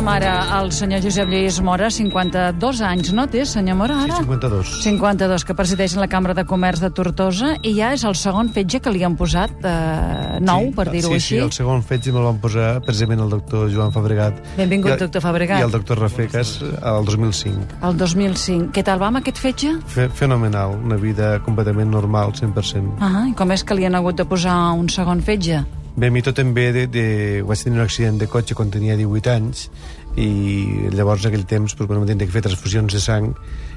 Saludem 0.00 0.16
ara 0.16 0.56
al 0.56 0.70
senyor 0.72 1.02
Josep 1.04 1.28
Lluís 1.28 1.58
Mora, 1.60 1.90
52 1.92 2.78
anys, 2.88 3.10
no 3.12 3.26
té, 3.28 3.42
senyor 3.44 3.76
Mora, 3.76 3.98
Sí, 4.00 4.06
ara? 4.08 4.16
52. 4.22 4.68
52, 4.82 5.44
que 5.44 5.52
presideix 5.54 5.92
la 6.00 6.06
Cambra 6.08 6.32
de 6.32 6.46
Comerç 6.48 6.80
de 6.80 6.88
Tortosa 6.88 7.50
i 7.60 7.74
ja 7.76 7.90
és 7.92 8.04
el 8.08 8.14
segon 8.16 8.48
fetge 8.48 8.80
que 8.80 8.88
li 8.94 9.02
han 9.04 9.18
posat, 9.20 9.50
eh, 9.60 10.38
nou, 10.40 10.70
Sí, 10.70 10.72
per 10.72 10.86
dir-ho 10.90 11.08
sí, 11.10 11.14
així. 11.18 11.34
Sí, 11.34 11.40
el 11.44 11.52
segon 11.52 11.82
fetge 11.82 12.14
me'l 12.14 12.24
van 12.24 12.38
posar 12.40 12.80
precisament 12.80 13.20
el 13.20 13.28
doctor 13.28 13.68
Joan 13.70 13.92
Fabregat. 13.92 14.40
Benvingut, 14.56 14.88
I 14.88 14.92
el- 14.94 14.98
doctor 15.00 15.20
Fabregat. 15.20 15.60
I 15.60 15.64
el 15.64 15.70
doctor 15.70 15.98
Rafecas 16.00 16.62
el 16.62 17.04
2005. 17.04 17.60
El 17.82 17.96
2005. 17.98 18.72
Què 18.72 18.82
tal 18.82 19.02
va 19.02 19.08
amb 19.08 19.18
aquest 19.18 19.36
fetge? 19.36 19.74
Fe, 19.86 20.08
fenomenal, 20.08 20.78
una 20.82 20.96
vida 20.96 21.42
completament 21.44 21.90
normal, 21.90 22.32
100%. 22.32 22.96
Ah, 23.00 23.26
i 23.28 23.34
com 23.34 23.50
és 23.52 23.62
que 23.62 23.74
li 23.74 23.84
han 23.84 23.94
hagut 23.94 24.16
de 24.16 24.24
posar 24.24 24.72
un 24.72 24.88
segon 24.88 25.20
fetge? 25.20 25.62
Bé, 25.96 26.06
a 26.06 26.10
mi 26.10 26.22
tot 26.22 26.38
em 26.38 26.52
ve 26.54 26.70
de, 26.72 26.86
de... 26.86 27.06
Vaig 27.46 27.64
tenir 27.64 27.80
un 27.80 27.84
accident 27.84 28.20
de 28.20 28.28
cotxe 28.30 28.54
quan 28.54 28.70
tenia 28.70 28.96
18 28.98 29.32
anys 29.32 29.66
i 30.18 30.90
llavors 30.90 31.24
en 31.24 31.30
aquell 31.30 31.46
temps 31.46 31.74
doncs, 31.76 31.86
bueno, 31.86 32.06
tenia 32.06 32.26
que 32.26 32.34
fer 32.34 32.42
transfusions 32.42 32.94
de 32.94 33.00
sang 33.02 33.28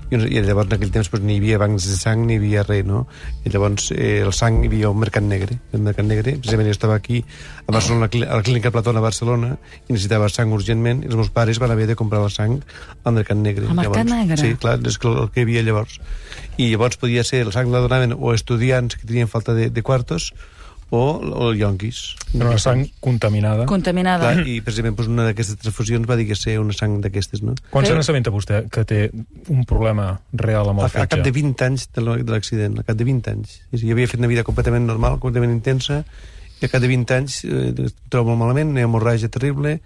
i, 0.10 0.18
i 0.18 0.42
llavors 0.46 0.70
en 0.70 0.78
aquell 0.78 0.94
temps 0.94 1.10
doncs, 1.10 1.26
ni 1.26 1.36
hi 1.36 1.42
havia 1.42 1.60
bancs 1.62 1.88
de 1.90 1.98
sang 1.98 2.24
ni 2.26 2.36
hi 2.36 2.40
havia 2.42 2.64
res, 2.68 2.86
no? 2.86 3.04
I 3.46 3.54
llavors 3.54 3.90
eh, 3.96 4.22
el 4.26 4.34
sang 4.34 4.62
hi 4.62 4.70
havia 4.70 4.92
un 4.94 5.02
mercat 5.02 5.26
negre, 5.26 5.60
el 5.74 5.84
mercat 5.86 6.08
negre, 6.10 6.36
precisament 6.38 6.70
jo 6.70 6.78
estava 6.78 6.98
aquí 7.02 7.24
a 7.66 7.72
Barcelona, 7.72 8.10
a 8.10 8.40
la 8.40 8.46
clínica 8.46 8.72
Platona 8.74 9.02
a 9.02 9.06
Barcelona 9.06 9.54
i 9.88 9.94
necessitava 9.94 10.30
sang 10.34 10.54
urgentment 10.54 11.04
i 11.04 11.12
els 11.12 11.20
meus 11.20 11.34
pares 11.34 11.62
van 11.62 11.74
haver 11.74 11.90
de 11.90 11.98
comprar 12.00 12.22
la 12.22 12.32
sang 12.34 12.60
al 13.04 13.18
mercat 13.18 13.42
negre. 13.42 13.70
Al 13.70 13.78
mercat 13.78 14.04
llavors, 14.06 14.16
negre? 14.16 14.42
Sí, 14.42 14.56
clar, 14.62 14.80
és 14.86 14.98
que 15.02 15.10
el 15.10 15.30
que 15.34 15.42
hi 15.42 15.48
havia 15.48 15.66
llavors. 15.66 16.00
I 16.58 16.72
llavors 16.74 17.02
podia 17.02 17.26
ser, 17.26 17.46
el 17.48 17.54
sang 17.54 17.74
la 17.74 17.82
donaven 17.84 18.18
o 18.18 18.34
estudiants 18.34 18.98
que 18.98 19.10
tenien 19.10 19.30
falta 19.30 19.58
de, 19.58 19.70
de 19.74 19.86
quartos 19.86 20.32
o, 20.94 21.00
o 21.18 21.48
yonquis. 21.58 22.14
Era 22.36 22.52
una 22.52 22.60
sang 22.62 22.84
contaminada. 23.02 23.66
Contaminada. 23.66 24.30
Clar, 24.36 24.46
i 24.48 24.60
precisament 24.62 24.94
doncs, 24.98 25.10
una 25.10 25.26
d'aquestes 25.26 25.58
transfusions 25.64 26.06
va 26.10 26.18
dir 26.20 26.28
que 26.30 26.38
ser 26.38 26.60
una 26.62 26.76
sang 26.78 27.00
d'aquestes, 27.02 27.42
no? 27.42 27.56
Quan 27.72 27.86
Sí. 27.86 27.90
se 27.92 27.98
n'assabenta 27.98 28.30
vostè 28.34 28.60
que 28.70 28.84
té 28.86 29.00
un 29.50 29.66
problema 29.66 30.20
real 30.34 30.70
amb 30.70 30.84
el 30.84 30.86
a 30.86 30.90
cap 30.94 31.10
fetge? 31.10 31.24
de 31.26 31.32
20 31.34 31.66
anys 31.66 31.88
de 31.96 32.02
la- 32.06 32.18
de 32.22 32.32
l'accident, 32.32 32.78
a 32.80 32.84
cap 32.84 32.96
de 33.00 33.04
20 33.10 33.32
anys. 33.32 33.62
És 33.72 33.82
dir, 33.82 33.90
jo 33.90 33.94
havia 33.98 34.08
fet 34.08 34.20
una 34.22 34.28
vida 34.30 34.44
completament 34.44 34.86
normal, 34.86 35.18
completament 35.20 35.52
intensa, 35.52 36.04
i 36.62 36.66
a 36.66 36.70
cap 36.70 36.80
de 36.82 36.88
20 36.88 37.12
anys 37.18 37.44
eh, 37.44 37.74
trobo 38.10 38.30
molt 38.36 38.40
malament, 38.46 38.70
una 38.70 38.86
hemorràgia 38.86 39.30
terrible, 39.34 39.80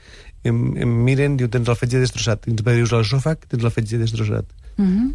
em, 0.44 0.78
em 0.78 0.89
miren, 1.08 1.38
diu, 1.38 1.47
tens 1.50 1.67
el 1.72 1.75
fetge 1.80 2.00
destrossat. 2.03 2.41
Tens 2.45 2.61
virus 2.63 2.91
a 2.94 3.00
l'esòfag, 3.00 3.47
tens 3.47 3.63
el 3.63 3.72
fetge 3.72 3.97
destrossat. 3.97 4.45
Mhm. 4.78 5.13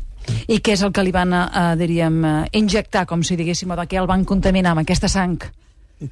I 0.49 0.59
què 0.63 0.73
és 0.73 0.83
el 0.83 0.91
que 0.93 1.03
li 1.05 1.13
van, 1.13 1.33
eh, 1.35 1.77
diríem, 1.77 2.25
eh, 2.25 2.49
injectar, 2.53 3.05
com 3.07 3.23
si 3.23 3.37
diguéssim, 3.37 3.71
o 3.71 3.77
de 3.77 3.83
què 3.89 4.01
el 4.01 4.07
van 4.07 4.25
contaminar 4.25 4.71
amb 4.73 4.81
aquesta 4.81 5.09
sang? 5.09 5.39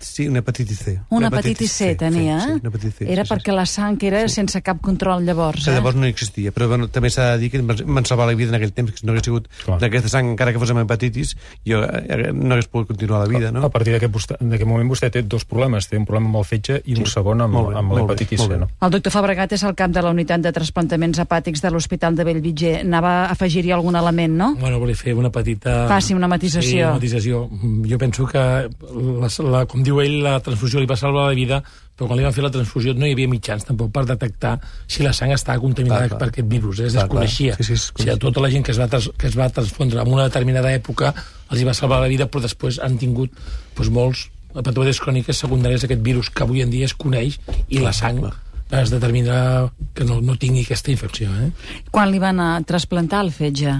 Sí, 0.00 0.28
una 0.28 0.38
hepatitis 0.40 0.78
C. 0.78 1.00
Una 1.10 1.28
hepatitis 1.28 1.72
C, 1.72 1.94
tenia, 1.96 2.38
sí, 2.40 2.44
eh? 2.44 2.54
sí, 2.54 2.60
una 2.60 2.68
hepatitis 2.68 2.94
C, 2.98 3.12
Era 3.12 3.24
sí, 3.24 3.28
sí, 3.28 3.34
perquè 3.34 3.52
la 3.56 3.66
sang 3.66 3.98
era 4.02 4.20
Sí. 4.28 4.34
sense 4.34 4.62
cap 4.62 4.80
control 4.80 5.24
llavors, 5.24 5.64
que 5.64 5.70
eh? 5.70 5.74
llavors 5.74 5.96
no 5.96 6.06
existia, 6.06 6.52
però 6.52 6.68
bueno, 6.68 6.88
també 6.88 7.10
s'ha 7.10 7.32
de 7.32 7.38
dir 7.38 7.50
que 7.50 7.60
van 7.62 8.04
salvar 8.06 8.26
la 8.28 8.34
vida 8.34 8.50
en 8.50 8.54
aquell 8.60 8.72
temps, 8.72 8.92
que 8.92 8.98
si 8.98 9.06
no 9.06 9.12
hagués 9.12 9.24
sigut 9.24 9.48
d'aquesta 9.80 10.08
sang, 10.08 10.30
encara 10.30 10.52
que 10.52 10.58
fos 10.58 10.70
amb 10.70 10.80
hepatitis, 10.84 11.36
jo 11.66 11.82
eh, 11.84 12.30
no 12.32 12.54
hagués 12.54 12.68
pogut 12.68 12.88
continuar 12.88 13.20
la 13.26 13.28
vida, 13.28 13.48
A 13.48 13.52
no? 13.52 13.70
partir 13.70 13.92
d'aquest 13.94 14.66
moment 14.66 14.88
vostè 14.90 15.10
té 15.10 15.22
dos 15.22 15.44
problemes. 15.44 15.88
Té 15.88 15.96
un 15.98 16.04
problema 16.06 16.28
amb 16.28 16.36
el 16.36 16.44
fetge 16.44 16.82
i 16.84 16.94
un 16.98 17.04
Sí. 17.06 17.12
segon 17.12 17.40
amb, 17.40 17.54
Molt 17.54 17.68
bé, 17.70 17.78
amb 17.78 17.92
l'hepatitis 17.92 18.40
C, 18.40 18.48
bé. 18.48 18.58
no? 18.58 18.68
El 18.80 18.90
doctor 18.90 19.12
Fabregat 19.12 19.52
és 19.52 19.62
el 19.64 19.74
cap 19.74 19.90
de 19.90 20.02
la 20.02 20.10
unitat 20.10 20.40
de 20.40 20.52
trasplantaments 20.52 21.18
hepàtics 21.18 21.60
de 21.62 21.70
l'Hospital 21.70 22.14
de 22.16 22.24
Bellvitge. 22.24 22.80
Anava 22.80 23.24
a 23.26 23.30
afegir-hi 23.32 23.72
algun 23.72 23.96
element, 23.96 24.34
no? 24.36 24.54
Bueno, 24.60 24.78
volia 24.78 24.94
fer 24.96 25.14
una 25.14 25.30
petita... 25.30 25.86
Faci 25.88 26.14
una 26.14 26.28
matisació. 26.28 26.70
Sí, 26.70 26.78
una 26.82 26.92
matisació. 26.92 27.48
Jo 27.88 27.98
penso 27.98 28.26
que, 28.26 28.38
la, 28.38 29.28
la, 29.50 29.66
com 29.80 29.86
diu 29.86 30.00
ell, 30.04 30.18
la 30.24 30.38
transfusió 30.44 30.80
li 30.80 30.88
va 30.90 30.96
salvar 31.00 31.30
la 31.30 31.36
vida, 31.36 31.62
però 31.96 32.08
quan 32.10 32.18
li 32.20 32.24
van 32.26 32.34
fer 32.36 32.44
la 32.44 32.50
transfusió 32.52 32.92
no 32.96 33.06
hi 33.08 33.14
havia 33.16 33.28
mitjans 33.28 33.64
tampoc 33.64 33.90
per 33.92 34.04
detectar 34.08 34.58
si 34.86 35.04
la 35.04 35.12
sang 35.16 35.32
estava 35.32 35.60
contaminada 35.60 36.04
Clar, 36.04 36.10
clar. 36.12 36.18
per 36.20 36.28
aquest 36.28 36.48
virus, 36.48 36.80
eh? 36.80 36.86
es 36.90 36.92
Clar, 36.96 37.06
desconeixia. 37.06 37.54
clar. 37.56 37.64
Sí, 37.64 37.68
sí, 37.68 37.78
es 37.78 37.86
o 37.88 37.96
sigui, 37.96 38.10
a 38.10 38.12
coneixia. 38.12 38.18
tota 38.26 38.44
la 38.44 38.50
gent 38.52 38.64
que 38.66 38.72
es, 38.72 38.80
va 38.80 38.88
trans, 38.92 39.08
que 39.16 39.26
es 39.30 39.38
va 39.38 39.48
transfondre 39.48 40.00
en 40.04 40.12
una 40.12 40.28
determinada 40.28 40.72
època 40.76 41.14
els 41.50 41.60
hi 41.60 41.64
va 41.64 41.74
salvar 41.74 42.00
la 42.04 42.08
vida, 42.12 42.28
però 42.28 42.44
després 42.44 42.78
han 42.84 42.98
tingut 43.00 43.32
doncs, 43.76 43.90
molts 43.90 44.28
patologies 44.52 45.00
cròniques 45.00 45.40
secundàries 45.40 45.80
d'aquest 45.84 46.02
virus 46.04 46.28
que 46.30 46.42
avui 46.44 46.60
en 46.64 46.70
dia 46.70 46.84
es 46.84 46.94
coneix 46.94 47.38
i 47.68 47.80
la 47.80 47.92
sang 47.96 48.20
es 48.70 48.90
determina 48.90 49.66
que 49.94 50.04
no, 50.06 50.20
no 50.22 50.36
tingui 50.38 50.62
aquesta 50.62 50.92
infecció. 50.92 51.26
Eh? 51.42 51.48
Quan 51.90 52.10
li 52.12 52.20
van 52.22 52.38
a 52.38 52.50
trasplantar 52.62 53.24
el 53.24 53.32
fetge? 53.34 53.72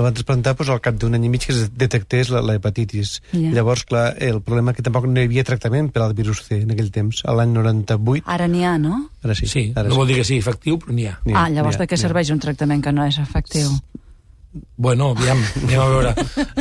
La 0.00 0.06
van 0.06 0.16
trasplantar 0.16 0.54
doncs, 0.56 0.70
al 0.72 0.80
cap 0.80 0.96
d'un 0.96 1.12
any 1.18 1.26
i 1.28 1.30
mig 1.32 1.44
que 1.44 1.52
es 1.52 1.66
detectés 1.76 2.30
la, 2.32 2.40
la 2.40 2.54
hepatitis. 2.56 3.18
Ja. 3.34 3.50
Llavors, 3.58 3.84
clar, 3.84 4.14
el 4.24 4.40
problema 4.40 4.72
que 4.72 4.84
tampoc 4.86 5.04
no 5.10 5.20
hi 5.20 5.28
havia 5.28 5.44
tractament 5.44 5.90
per 5.92 6.06
al 6.06 6.14
virus 6.16 6.40
C 6.46 6.62
en 6.64 6.72
aquell 6.72 6.88
temps. 6.94 7.20
A 7.28 7.36
l'any 7.36 7.52
98, 7.52 8.24
Ara 8.32 8.48
n'hi 8.48 8.64
ha, 8.64 8.78
no? 8.80 9.02
ara 9.20 9.36
sí. 9.36 9.46
Sí, 9.50 9.66
ara 9.76 9.90
no 9.90 9.98
vol 10.00 10.08
dir 10.08 10.16
que 10.16 10.24
sigui 10.24 10.40
efectiu, 10.40 10.78
però 10.80 10.96
n'hi 10.96 11.04
ha. 11.10 11.18
Ha, 11.20 11.34
ah, 11.42 11.48
llavors 11.52 11.76
ha, 11.76 11.84
de 11.84 11.90
què 11.90 12.00
serveix 12.00 12.32
un 12.32 12.40
tractament 12.40 12.80
que 12.80 12.94
no 12.96 13.04
és 13.04 13.20
efectiu? 13.20 13.74
Bueno, 14.76 15.12
aviam, 15.14 15.38
anem 15.62 15.78
a 15.78 15.84
veure. 15.86 16.10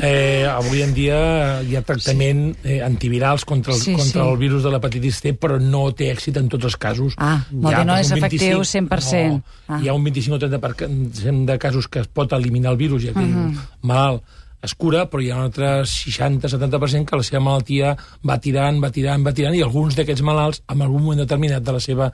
Eh, 0.05 0.45
avui 0.45 0.83
en 0.85 0.91
dia 0.93 1.61
hi 1.65 1.73
ha 1.75 1.81
tractament 1.81 2.51
eh, 2.63 2.83
antivirals 2.85 3.45
contra, 3.49 3.73
el, 3.73 3.79
Sí, 3.81 3.95
contra 3.97 4.21
sí. 4.23 4.29
el 4.29 4.37
virus 4.37 4.61
de 4.63 4.69
l'hepatitis 4.69 5.21
C, 5.23 5.31
però 5.33 5.57
no 5.59 5.87
té 5.97 6.11
èxit 6.13 6.37
en 6.37 6.49
tots 6.53 6.67
els 6.69 6.77
casos. 6.77 7.15
Ah, 7.17 7.39
vol 7.49 7.73
dir 7.73 7.85
no 7.89 7.95
és 7.97 8.11
un 8.13 8.19
efectiu 8.21 8.61
100%. 8.61 9.39
No, 9.39 9.41
Ah. 9.69 9.79
Hi 9.81 9.87
ha 9.89 9.93
un 9.93 10.03
25 10.03 10.35
o 10.35 10.39
30% 10.39 11.45
de 11.45 11.57
casos 11.61 11.87
que 11.87 11.99
es 12.01 12.07
pot 12.07 12.31
eliminar 12.33 12.71
el 12.71 12.77
virus 12.77 13.03
i 13.03 13.09
aquell 13.09 13.27
Mhm. 13.29 13.57
malalt 13.81 14.23
es 14.61 14.73
cura, 14.75 15.09
però 15.09 15.21
hi 15.23 15.29
ha 15.31 15.37
un 15.37 15.43
altre 15.43 15.85
60-70% 15.85 17.05
que 17.09 17.15
la 17.17 17.23
seva 17.23 17.39
malaltia 17.39 17.95
va 18.27 18.37
tirant, 18.39 18.83
va 18.83 18.89
tirant, 18.91 19.25
va 19.25 19.33
tirant, 19.33 19.55
i 19.55 19.61
alguns 19.61 19.95
d'aquests 19.95 20.21
malalts, 20.21 20.61
en 20.67 20.81
algun 20.81 21.01
moment 21.01 21.21
determinat 21.21 21.63
de 21.63 21.71
la 21.71 21.79
seva 21.79 22.11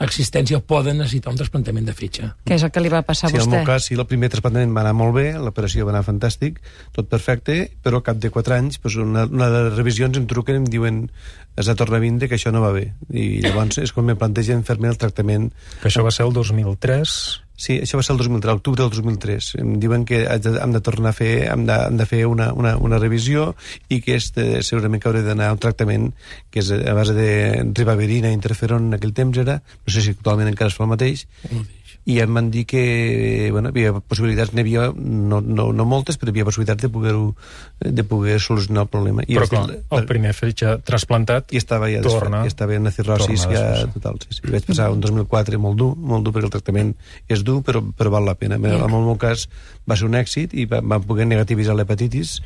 existència, 0.00 0.58
poden 0.60 0.98
necessitar 0.98 1.30
un 1.32 1.36
trasplantament 1.38 1.86
de 1.86 1.92
fetge. 1.94 2.30
Què 2.46 2.56
és 2.56 2.62
el 2.66 2.70
que 2.74 2.80
li 2.80 2.88
va 2.92 3.02
passar 3.06 3.30
Sí, 3.30 3.36
a 3.36 3.38
en 3.38 3.42
el 3.42 3.46
vostè? 3.48 3.56
meu 3.58 3.66
cas, 3.66 3.84
sí, 3.86 3.94
el 3.94 4.06
primer 4.06 4.30
trasplantament 4.32 4.74
va 4.76 4.80
anar 4.80 4.94
molt 4.98 5.14
bé, 5.14 5.32
l'operació 5.38 5.84
va 5.86 5.92
anar 5.94 6.02
fantàstic, 6.06 6.58
tot 6.92 7.08
perfecte, 7.08 7.70
però 7.82 8.00
al 8.00 8.02
cap 8.06 8.16
de 8.18 8.30
4 8.30 8.54
anys, 8.56 8.80
doncs 8.82 8.96
una, 8.96 9.24
una 9.26 9.48
de 9.50 9.62
les 9.68 9.76
revisions 9.76 10.16
em 10.18 10.26
truquen 10.26 10.56
i 10.56 10.62
em 10.64 10.64
diuen 10.72 11.10
has 11.56 11.66
de 11.68 11.74
tornar 11.76 11.98
a 11.98 12.00
vindre, 12.00 12.28
que 12.28 12.34
això 12.38 12.50
no 12.50 12.62
va 12.64 12.72
bé. 12.72 12.94
I 13.12 13.42
llavors 13.44 13.76
és 13.78 13.92
quan 13.92 14.06
me 14.08 14.16
plantegen 14.16 14.64
fer-me 14.64 14.88
el 14.88 14.96
tractament 14.96 15.50
Que 15.82 15.88
això 15.90 16.02
va 16.02 16.10
ser 16.10 16.24
el 16.24 16.32
2003. 16.32 17.42
Sí, 17.56 17.76
això 17.84 17.98
va 17.98 18.02
ser 18.02 18.14
el 18.14 18.20
2003, 18.22 18.56
l'octubre 18.56 18.82
del 18.82 18.90
2003. 18.90 19.50
Em 19.62 19.74
diuen 19.82 20.06
que 20.08 20.22
hem 20.24 20.72
de 20.74 20.80
tornar 20.82 21.12
a 21.12 21.16
fer, 21.16 21.32
hem 21.52 21.66
de, 21.68 21.76
hem 21.88 21.98
de 22.00 22.06
fer 22.08 22.24
una, 22.26 22.48
una, 22.58 22.74
una 22.80 22.98
revisió 22.98 23.52
i 23.92 24.00
que 24.02 24.16
este, 24.16 24.62
segurament 24.66 25.02
que 25.02 25.10
hauré 25.10 25.22
d'anar 25.26 25.50
a 25.50 25.56
un 25.56 25.60
tractament 25.62 26.08
que 26.50 26.62
és 26.64 26.72
a 26.72 26.96
base 26.96 27.14
de 27.14 27.28
ribaverina 27.76 28.32
interferon 28.34 28.88
en 28.88 28.98
aquell 28.98 29.14
temps 29.14 29.38
era, 29.38 29.60
no 29.60 29.94
sé 29.94 30.02
si 30.02 30.16
actualment 30.16 30.50
encara 30.50 30.72
es 30.72 30.78
fa 30.78 30.88
El 30.88 30.92
mateix. 30.94 31.26
I 32.04 32.16
em 32.18 32.32
van 32.34 32.48
dir 32.50 32.64
que 32.66 33.48
bueno, 33.54 33.70
hi 33.70 33.84
havia 33.84 34.00
possibilitats, 34.00 34.50
n'hi 34.56 34.62
havia 34.64 34.88
no, 34.96 35.38
no, 35.40 35.68
no 35.72 35.84
moltes, 35.86 36.16
però 36.18 36.30
hi 36.30 36.34
havia 36.34 36.46
possibilitats 36.48 36.82
de 36.82 36.88
poder, 36.90 37.12
de 37.78 38.04
poder 38.04 38.40
solucionar 38.42 38.82
el 38.86 38.90
problema. 38.90 39.22
I 39.26 39.36
Però 39.38 39.46
clar, 39.48 39.66
dir- 39.70 39.78
el 39.98 40.06
primer 40.10 40.32
fetge 40.34 40.72
trasplantat 40.82 41.52
i 41.54 41.60
estava 41.62 41.86
ja 41.92 42.00
torna, 42.02 42.42
desfet, 42.42 42.48
ja 42.48 42.54
estava 42.56 42.74
en 42.74 42.82
una 42.88 42.90
cirrosis 42.96 43.46
ja 43.46 43.86
total, 43.94 44.18
sí, 44.24 44.34
sí. 44.40 44.50
Vaig 44.50 44.66
passar 44.66 44.90
un 44.90 45.00
2004 45.04 45.58
molt 45.62 45.78
dur, 45.78 45.92
molt 45.96 46.26
dur 46.26 46.32
perquè 46.34 46.48
el 46.50 46.54
tractament 46.56 46.94
és 47.28 47.44
dur 47.46 47.60
però, 47.62 47.84
però 47.94 48.10
val 48.18 48.26
la 48.26 48.34
pena. 48.34 48.56
En 48.58 48.66
el 48.82 48.90
meu 48.90 49.16
cas 49.16 49.46
va 49.88 49.94
ser 49.96 50.06
un 50.10 50.18
èxit 50.18 50.54
i 50.58 50.66
va- 50.66 50.82
vam 50.82 51.02
poder 51.06 51.26
negativitzar 51.30 51.76
l'hepatitis 51.78 52.40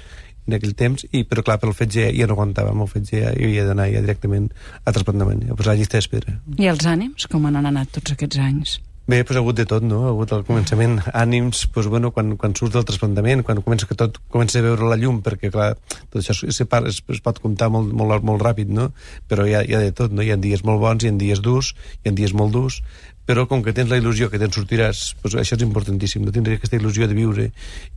en 0.46 0.54
aquell 0.54 0.76
temps, 0.78 1.02
i, 1.10 1.24
però 1.26 1.42
clar, 1.42 1.56
pel 1.58 1.72
fetge 1.74 2.04
ja 2.14 2.26
no 2.28 2.36
aguantava, 2.36 2.70
amb 2.70 2.84
el 2.84 2.88
fetge 2.92 3.18
ja, 3.18 3.32
jo 3.34 3.48
havia 3.48 3.64
d'anar 3.66 3.88
ja 3.90 3.98
directament 4.04 4.52
a 4.84 4.92
trasplantament, 4.92 5.48
a 5.50 5.56
posar 5.58 5.74
llista 5.74 5.96
d'espera. 5.98 6.36
I 6.60 6.68
els 6.70 6.84
ànims, 6.86 7.24
com 7.26 7.48
han 7.48 7.56
anat 7.56 7.90
tots 7.96 8.12
aquests 8.14 8.38
anys? 8.38 8.76
Bé, 9.06 9.20
doncs 9.22 9.36
ha 9.36 9.40
hagut 9.44 9.54
de 9.54 9.64
tot, 9.70 9.84
no? 9.86 10.00
Ha 10.02 10.08
hagut 10.10 10.32
al 10.34 10.40
començament 10.48 10.96
ànims, 11.14 11.60
doncs, 11.70 11.86
bueno, 11.92 12.08
quan, 12.10 12.32
quan 12.42 12.56
surt 12.58 12.74
del 12.74 12.86
trasplantament, 12.88 13.44
quan 13.46 13.60
comença 13.62 13.86
que 13.86 13.94
tot 13.94 14.18
comença 14.34 14.58
a 14.58 14.64
veure 14.64 14.88
la 14.90 14.96
llum, 14.98 15.20
perquè, 15.22 15.52
clar, 15.54 15.68
tot 16.10 16.16
això 16.18 16.34
es, 16.34 16.58
es, 16.58 16.98
es 17.14 17.22
pot 17.22 17.38
comptar 17.44 17.68
molt, 17.70 17.92
molt, 17.94 18.26
molt 18.26 18.42
ràpid, 18.42 18.72
no? 18.74 18.88
Però 19.30 19.46
hi 19.46 19.54
ha, 19.54 19.62
hi 19.62 19.76
ha 19.78 19.84
de 19.84 19.92
tot, 19.94 20.10
no? 20.10 20.26
Hi 20.26 20.32
ha 20.34 20.40
dies 20.42 20.66
molt 20.66 20.82
bons, 20.82 21.06
hi 21.06 21.12
ha 21.12 21.20
dies 21.22 21.38
durs, 21.44 21.70
hi 22.02 22.10
ha 22.10 22.16
dies 22.18 22.34
molt 22.34 22.50
durs, 22.58 22.80
però 23.26 23.46
com 23.50 23.62
que 23.62 23.74
tens 23.74 23.90
la 23.90 23.98
il·lusió 23.98 24.28
que 24.30 24.38
te'n 24.38 24.52
sortiràs, 24.54 25.16
doncs 25.22 25.34
això 25.42 25.58
és 25.58 25.64
importantíssim, 25.66 26.22
no 26.22 26.32
tindre 26.34 26.56
aquesta 26.56 26.78
il·lusió 26.78 27.08
de 27.10 27.16
viure 27.18 27.48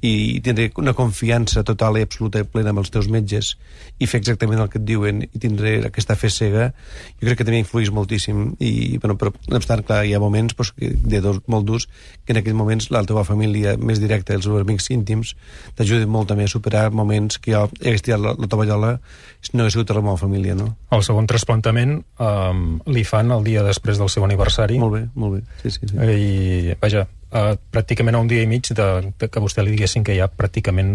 i 0.02 0.14
tindre 0.46 0.70
una 0.82 0.96
confiança 0.98 1.64
total 1.64 2.00
i 2.00 2.06
absoluta 2.08 2.42
i 2.42 2.48
plena 2.50 2.74
amb 2.74 2.82
els 2.82 2.90
teus 2.94 3.10
metges 3.14 3.54
i 4.00 4.08
fer 4.10 4.24
exactament 4.24 4.62
el 4.64 4.72
que 4.74 4.80
et 4.82 4.88
diuen 4.88 5.22
i 5.28 5.42
tindre 5.42 5.76
aquesta 5.90 6.18
fe 6.18 6.32
cega, 6.34 6.72
jo 7.20 7.28
crec 7.28 7.42
que 7.42 7.48
també 7.48 7.62
influís 7.62 7.94
moltíssim 7.94 8.56
i, 8.58 8.98
bueno, 8.98 9.20
però 9.22 9.34
no 9.52 9.62
obstant, 9.62 9.86
clar, 9.86 10.02
hi 10.08 10.16
ha 10.18 10.24
moments 10.24 10.58
doncs, 10.58 10.74
que, 10.74 10.92
de 10.98 11.22
dos, 11.22 11.42
molt 11.48 11.68
durs 11.68 11.86
que 12.26 12.34
en 12.34 12.42
aquells 12.42 12.58
moments 12.58 12.90
la 12.94 13.04
teva 13.06 13.26
família 13.28 13.76
més 13.78 14.02
directa, 14.02 14.34
els 14.34 14.48
teus 14.48 14.66
amics 14.66 14.90
íntims 14.96 15.36
t'ajuden 15.78 16.10
molt 16.10 16.32
també 16.34 16.50
a 16.50 16.52
superar 16.52 16.88
moments 16.90 17.38
que 17.38 17.54
jo 17.54 17.68
hagués 17.68 18.06
tirat 18.06 18.24
la, 18.24 18.34
la 18.34 18.50
tovallola 18.50 18.96
si 19.42 19.54
no 19.54 19.64
hagués 19.64 19.78
sigut 19.78 19.94
la 19.94 20.02
meva 20.04 20.18
família, 20.20 20.56
no? 20.58 20.74
El 20.96 21.04
segon 21.06 21.28
trasplantament 21.30 22.00
um, 22.20 22.80
li 22.92 23.06
fan 23.08 23.32
el 23.32 23.46
dia 23.46 23.64
després 23.64 24.00
del 24.02 24.10
seu 24.12 24.26
aniversari. 24.26 24.80
Molt 24.82 24.96
bé, 24.98 25.04
molt 25.20 25.38
bé, 25.38 25.42
sí, 25.64 25.72
sí, 25.76 25.88
sí. 25.92 25.96
I, 26.00 26.76
vaja, 26.82 27.06
uh, 27.36 27.54
pràcticament 27.74 28.16
a 28.18 28.22
un 28.24 28.30
dia 28.32 28.42
i 28.46 28.50
mig 28.50 28.70
de, 28.74 28.88
de 29.20 29.28
que 29.30 29.44
vostè 29.44 29.64
li 29.66 29.76
diguessin 29.76 30.06
que 30.08 30.16
ja 30.18 30.30
pràcticament 30.32 30.92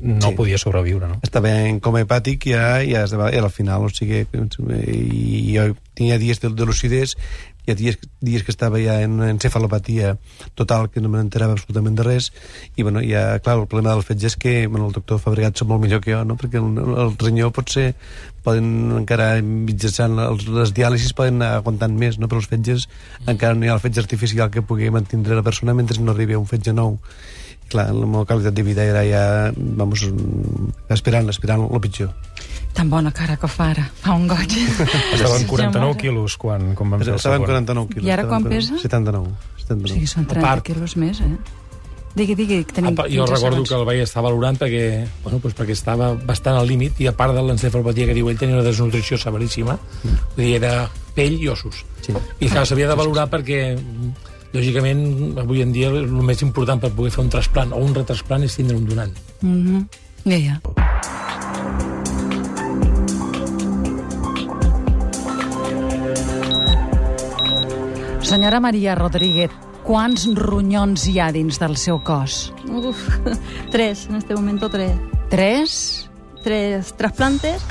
no 0.00 0.30
Sí. 0.30 0.36
podia 0.38 0.58
sobreviure, 0.58 1.08
no? 1.12 1.20
estava 1.22 1.52
en 1.68 1.80
coma 1.84 2.02
hepàtic 2.04 2.48
ja, 2.50 2.80
ja, 2.86 3.04
estava, 3.04 3.30
era 3.30 3.46
al 3.46 3.54
final, 3.54 3.86
o 3.86 3.92
sigui, 3.92 4.24
i 4.88 5.54
jo 5.54 5.68
tenia 5.94 6.18
dies 6.18 6.40
de, 6.42 6.50
de 6.56 6.66
lucidez 6.68 7.16
hi 7.66 7.72
ha 7.72 7.76
dies, 7.78 7.98
dies 8.22 8.44
que 8.46 8.52
estava 8.54 8.78
ja 8.78 9.00
en 9.02 9.18
una 9.18 9.30
encefalopatia 9.32 10.14
total, 10.54 10.88
que 10.90 11.02
no 11.02 11.10
me 11.10 11.18
n'enterava 11.18 11.56
absolutament 11.56 11.96
de 11.98 12.06
res, 12.06 12.30
i 12.76 12.86
bueno, 12.86 13.02
ja, 13.02 13.40
clar, 13.42 13.56
el 13.58 13.66
problema 13.66 13.96
del 13.96 14.06
fetge 14.06 14.30
és 14.30 14.36
que 14.38 14.54
bueno, 14.66 14.86
el 14.86 14.94
doctor 14.94 15.18
Fabregat 15.22 15.58
sap 15.58 15.70
molt 15.72 15.82
millor 15.82 16.02
que 16.04 16.14
jo, 16.14 16.22
no? 16.24 16.38
perquè 16.38 16.62
el, 16.62 16.78
el 17.06 17.16
rinyó 17.18 17.50
pot 17.54 17.72
ser 17.74 17.88
poden 18.46 19.00
encara 19.00 19.32
mitjançant 19.42 20.14
els, 20.22 20.46
les 20.46 20.70
diàlisis 20.76 21.16
poden 21.18 21.40
anar 21.40 21.56
aguantant 21.58 21.96
més, 21.98 22.20
no? 22.22 22.30
però 22.30 22.38
els 22.38 22.50
fetges 22.50 22.86
encara 23.26 23.58
no 23.58 23.66
hi 23.66 23.72
ha 23.72 23.74
el 23.74 23.82
fetge 23.82 24.04
artificial 24.04 24.52
que 24.54 24.62
pugui 24.62 24.92
mantenir 24.94 25.34
la 25.34 25.46
persona 25.46 25.74
mentre 25.74 25.98
no 25.98 26.14
arribi 26.14 26.38
a 26.38 26.42
un 26.42 26.46
fetge 26.46 26.76
nou 26.76 27.00
clar, 27.68 27.88
la 27.94 28.06
meva 28.06 28.24
qualitat 28.24 28.54
de 28.54 28.62
vida 28.62 28.84
era 28.84 29.02
ja, 29.06 29.52
vamos, 29.56 30.04
esperant, 30.90 31.28
esperant 31.32 31.66
el 31.70 31.80
pitjor. 31.80 32.12
Tan 32.76 32.90
bona 32.92 33.10
cara 33.10 33.36
que 33.40 33.48
fa 33.48 33.70
ara, 33.72 33.86
fa 34.02 34.12
un 34.14 34.26
goig. 34.28 34.52
Estaven 35.16 35.46
49 35.48 35.96
quilos 35.96 36.36
quan, 36.36 36.74
quan 36.76 36.90
vam 36.92 37.00
fer 37.00 37.14
el 37.14 37.20
Estaven 37.20 37.40
segon. 37.40 37.46
49 37.64 37.94
quilos. 37.94 38.06
I 38.06 38.10
ara 38.12 38.26
quan 38.28 38.42
estaven 38.44 38.58
pesa? 38.58 38.80
79. 38.82 39.30
O 39.30 39.60
79. 39.66 39.94
sigui, 39.94 40.06
són 40.10 40.26
30 40.28 40.44
part. 40.44 40.66
quilos 40.66 40.96
més, 41.00 41.20
eh? 41.24 41.36
Digui, 42.16 42.32
digui, 42.36 42.62
que 42.64 42.72
tenim 42.78 42.94
Apa, 42.94 43.04
jo 43.12 43.24
15 43.26 43.32
recordo 43.34 43.56
segons. 43.56 43.68
que 43.68 43.74
el 43.76 43.84
vaig 43.84 43.98
estar 44.00 44.22
valorant 44.24 44.56
perquè, 44.56 44.84
bueno, 45.24 45.38
doncs 45.42 45.56
perquè 45.58 45.74
estava 45.76 46.14
bastant 46.16 46.56
al 46.56 46.64
límit 46.68 47.00
i 47.04 47.08
a 47.10 47.12
part 47.12 47.34
de 47.36 47.42
l'encefalopatia 47.44 48.06
que 48.08 48.14
diu 48.16 48.30
ell 48.32 48.38
tenia 48.40 48.56
una 48.56 48.64
desnutrició 48.64 49.18
severíssima 49.20 49.74
Mm. 49.76 50.14
vull 50.36 50.44
dir, 50.46 50.54
era 50.56 50.88
pell 51.14 51.36
i 51.42 51.48
ossos 51.52 51.82
Sí. 52.00 52.14
i 52.40 52.48
clar, 52.48 52.64
s'havia 52.64 52.88
de 52.88 52.94
valorar 52.96 53.28
perquè 53.28 53.76
lògicament 54.54 55.38
avui 55.42 55.62
en 55.62 55.72
dia 55.72 55.88
el 55.88 56.06
més 56.22 56.42
important 56.42 56.80
per 56.80 56.90
poder 56.90 57.10
fer 57.12 57.24
un 57.24 57.30
trasplant 57.30 57.72
o 57.72 57.82
un 57.82 57.94
retrasplant 57.94 58.44
és 58.44 58.56
tindre 58.56 58.76
un 58.76 58.86
donant 58.86 59.12
Mhm. 59.42 59.86
Ja, 60.26 60.36
ja. 60.38 60.60
Senyora 68.22 68.58
Maria 68.60 68.94
Rodríguez, 68.98 69.50
quants 69.86 70.26
ronyons 70.34 71.04
hi 71.06 71.18
ha 71.22 71.28
dins 71.34 71.60
del 71.62 71.76
seu 71.78 72.00
cos? 72.04 72.50
Uf, 72.66 73.04
tres, 73.74 74.06
en 74.10 74.16
este 74.16 74.34
momento 74.34 74.68
tres. 74.68 74.96
Tres? 75.30 76.08
Tres 76.42 76.92
trasplantes. 76.96 77.62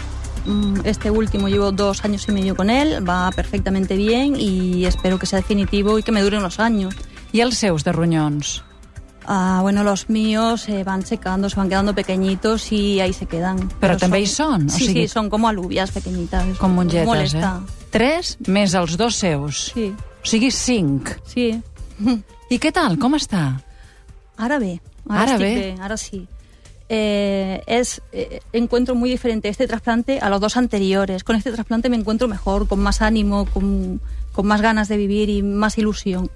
Mm, 0.46 0.82
Este 0.86 1.10
último 1.10 1.48
llevo 1.50 1.72
dos 1.72 2.04
años 2.06 2.28
y 2.28 2.32
medio 2.32 2.56
con 2.56 2.70
él, 2.70 3.08
va 3.08 3.32
perfectamente 3.32 3.96
bien 3.96 4.36
y 4.40 4.86
espero 4.86 5.18
que 5.18 5.26
sea 5.26 5.40
definitivo 5.40 5.98
y 6.00 6.04
que 6.04 6.12
me 6.12 6.22
dure 6.22 6.38
unos 6.38 6.60
años. 6.60 6.94
I 7.34 7.42
els 7.42 7.58
seus 7.58 7.84
de 7.84 7.92
ronyons? 7.92 8.64
Ah, 9.28 9.60
bueno, 9.64 9.84
los 9.84 10.08
míos 10.10 10.62
se 10.62 10.84
van 10.84 11.04
secando, 11.06 11.50
se 11.50 11.56
van 11.56 11.68
quedando 11.68 11.96
pequeñitos 11.96 12.72
y 12.72 13.02
ahí 13.02 13.12
se 13.12 13.26
quedan. 13.26 13.58
Però 13.82 13.98
també 13.98 14.20
hi 14.22 14.28
són, 14.30 14.68
o 14.68 14.70
Sí, 14.70 14.86
sigui- 14.88 15.02
sí, 15.02 15.08
son 15.08 15.30
como 15.32 15.48
alubias 15.50 15.90
pequeñitas. 15.92 16.58
Com 16.60 16.76
mongetes, 16.76 17.08
molesta. 17.08 17.62
eh? 17.66 17.72
Tres 17.90 18.38
més 18.48 18.74
els 18.76 18.96
dos 18.98 19.16
seus. 19.16 19.72
Sí, 19.74 19.94
O 19.98 20.26
sigui, 20.26 20.52
cinc. 20.52 21.10
sí. 21.26 21.60
I 22.50 22.60
què 22.60 22.72
tal? 22.72 23.00
Com 23.00 23.16
està? 23.16 23.64
Ahora 24.38 24.60
ve. 24.60 24.80
Ahora 25.10 25.34
estic 25.34 25.40
ve. 25.42 25.56
bé, 25.56 25.76
ahora 25.82 25.98
sí. 25.98 26.28
Eh, 26.88 27.64
es 27.66 28.02
eh, 28.12 28.42
encuentro 28.54 28.94
muy 28.96 29.10
diferente 29.10 29.50
este 29.50 29.68
trasplante 29.68 30.20
a 30.20 30.30
los 30.30 30.40
dos 30.40 30.56
anteriores. 30.58 31.24
Con 31.24 31.36
este 31.36 31.52
trasplante 31.52 31.90
me 31.90 31.98
encuentro 31.98 32.28
mejor, 32.28 32.68
con 32.68 32.80
más 32.80 33.02
ánimo, 33.02 33.46
con, 33.46 34.00
con 34.34 34.46
más 34.46 34.62
ganas 34.62 34.88
de 34.88 34.98
vivir 34.98 35.30
y 35.30 35.42
más 35.42 35.78
ilusión. 35.78 36.30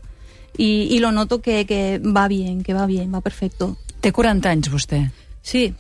Y, 0.58 0.88
y 0.92 1.00
lo 1.00 1.12
noto 1.12 1.42
que, 1.42 1.66
que 1.66 2.00
va 2.00 2.28
bien, 2.28 2.64
que 2.64 2.74
va 2.74 2.86
bien, 2.88 3.14
va 3.14 3.22
perfecto. 3.22 3.78
Té 4.02 4.12
40 4.12 4.50
anys, 4.50 4.70
vostè. 4.72 5.12
Sí, 5.44 5.74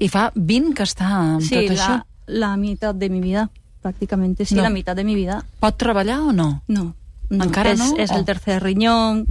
I 0.00 0.08
fa 0.08 0.30
20 0.34 0.74
que 0.74 0.84
està 0.84 1.08
amb 1.36 1.42
sí, 1.44 1.54
tot 1.54 1.74
això. 1.74 1.88
la, 1.88 2.06
la 2.26 2.56
mitad 2.56 2.94
de 2.94 3.08
mi 3.10 3.20
vida, 3.20 3.50
prácticamente. 3.82 4.44
Sí, 4.44 4.54
No. 4.54 4.62
la 4.62 4.70
mitad 4.70 4.96
de 4.96 5.04
mi 5.04 5.14
vida. 5.14 5.44
Pot 5.60 5.76
treballar 5.76 6.20
o 6.20 6.32
no? 6.32 6.62
No. 6.68 6.94
no. 7.28 7.44
¿Encara 7.44 7.72
es, 7.72 7.78
no? 7.78 7.96
Es 7.96 8.10
Oh. 8.10 8.16
el 8.18 8.24
tercer 8.24 8.62
riñón. 8.62 9.26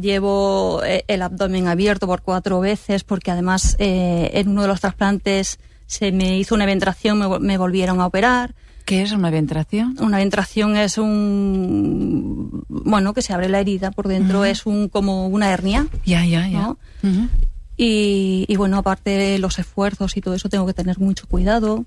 Llevo 0.00 0.82
eh, 0.84 1.04
el 1.06 1.22
abdomen 1.22 1.68
abierto 1.68 2.06
por 2.06 2.22
cuatro 2.22 2.60
veces 2.60 3.04
porque 3.04 3.30
además 3.30 3.76
eh, 3.78 4.30
en 4.34 4.48
uno 4.48 4.62
de 4.62 4.68
los 4.68 4.80
trasplantes 4.80 5.58
se 5.86 6.10
me 6.10 6.38
hizo 6.38 6.54
una 6.54 6.66
ventración, 6.66 7.18
me, 7.18 7.38
me 7.38 7.58
volvieron 7.58 8.00
a 8.00 8.06
operar. 8.06 8.54
Què 8.84 8.98
és 9.00 9.12
una 9.16 9.30
ventració? 9.32 9.86
Una 10.04 10.18
ventración 10.18 10.76
es 10.76 10.98
un... 10.98 12.64
Bueno, 12.68 13.14
que 13.14 13.22
se 13.22 13.32
abre 13.32 13.48
la 13.48 13.60
herida 13.60 13.90
por 13.90 14.08
dentro, 14.08 14.44
es 14.44 14.66
un 14.66 14.90
como 14.90 15.26
una 15.26 15.50
hernia. 15.50 15.86
Ja. 16.04 16.48
No? 16.48 16.76
Mhm. 17.00 17.30
Y, 17.78 18.44
y 18.46 18.56
bueno, 18.56 18.76
aparte 18.76 19.10
de 19.10 19.38
los 19.38 19.58
esfuerzos 19.58 20.18
y 20.18 20.20
todo 20.20 20.34
eso, 20.34 20.50
tengo 20.50 20.66
que 20.66 20.74
tener 20.74 20.98
mucho 20.98 21.26
cuidado. 21.26 21.86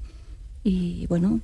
Y 0.63 1.05
bueno, 1.07 1.39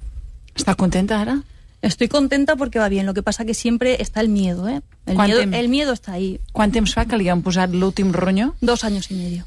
Està 0.54 0.75
contenta 0.77 1.19
ara? 1.21 1.39
Estoy 1.83 2.07
contenta 2.07 2.56
porque 2.56 2.80
va 2.80 2.89
bien. 2.89 3.06
Lo 3.06 3.13
que 3.13 3.21
pasa 3.21 3.45
que 3.45 3.53
siempre 3.53 3.97
está 4.01 4.21
el 4.21 4.30
miedo, 4.30 4.68
¿eh? 4.68 4.81
El, 5.06 5.15
¿Cuánto 5.15 5.24
miedo, 5.25 5.39
tiempo? 5.39 5.57
el 5.57 5.69
miedo 5.69 5.94
está 5.94 6.13
ahí. 6.13 6.39
Quant 6.51 6.74
temps 6.74 6.94
fa 6.95 7.06
que 7.06 7.18
li 7.19 7.30
han 7.30 7.44
posat 7.44 7.69
l'últim 7.75 8.12
ronyó? 8.12 8.56
Dos 8.62 8.83
años 8.83 9.12
y 9.12 9.15
medio. 9.15 9.45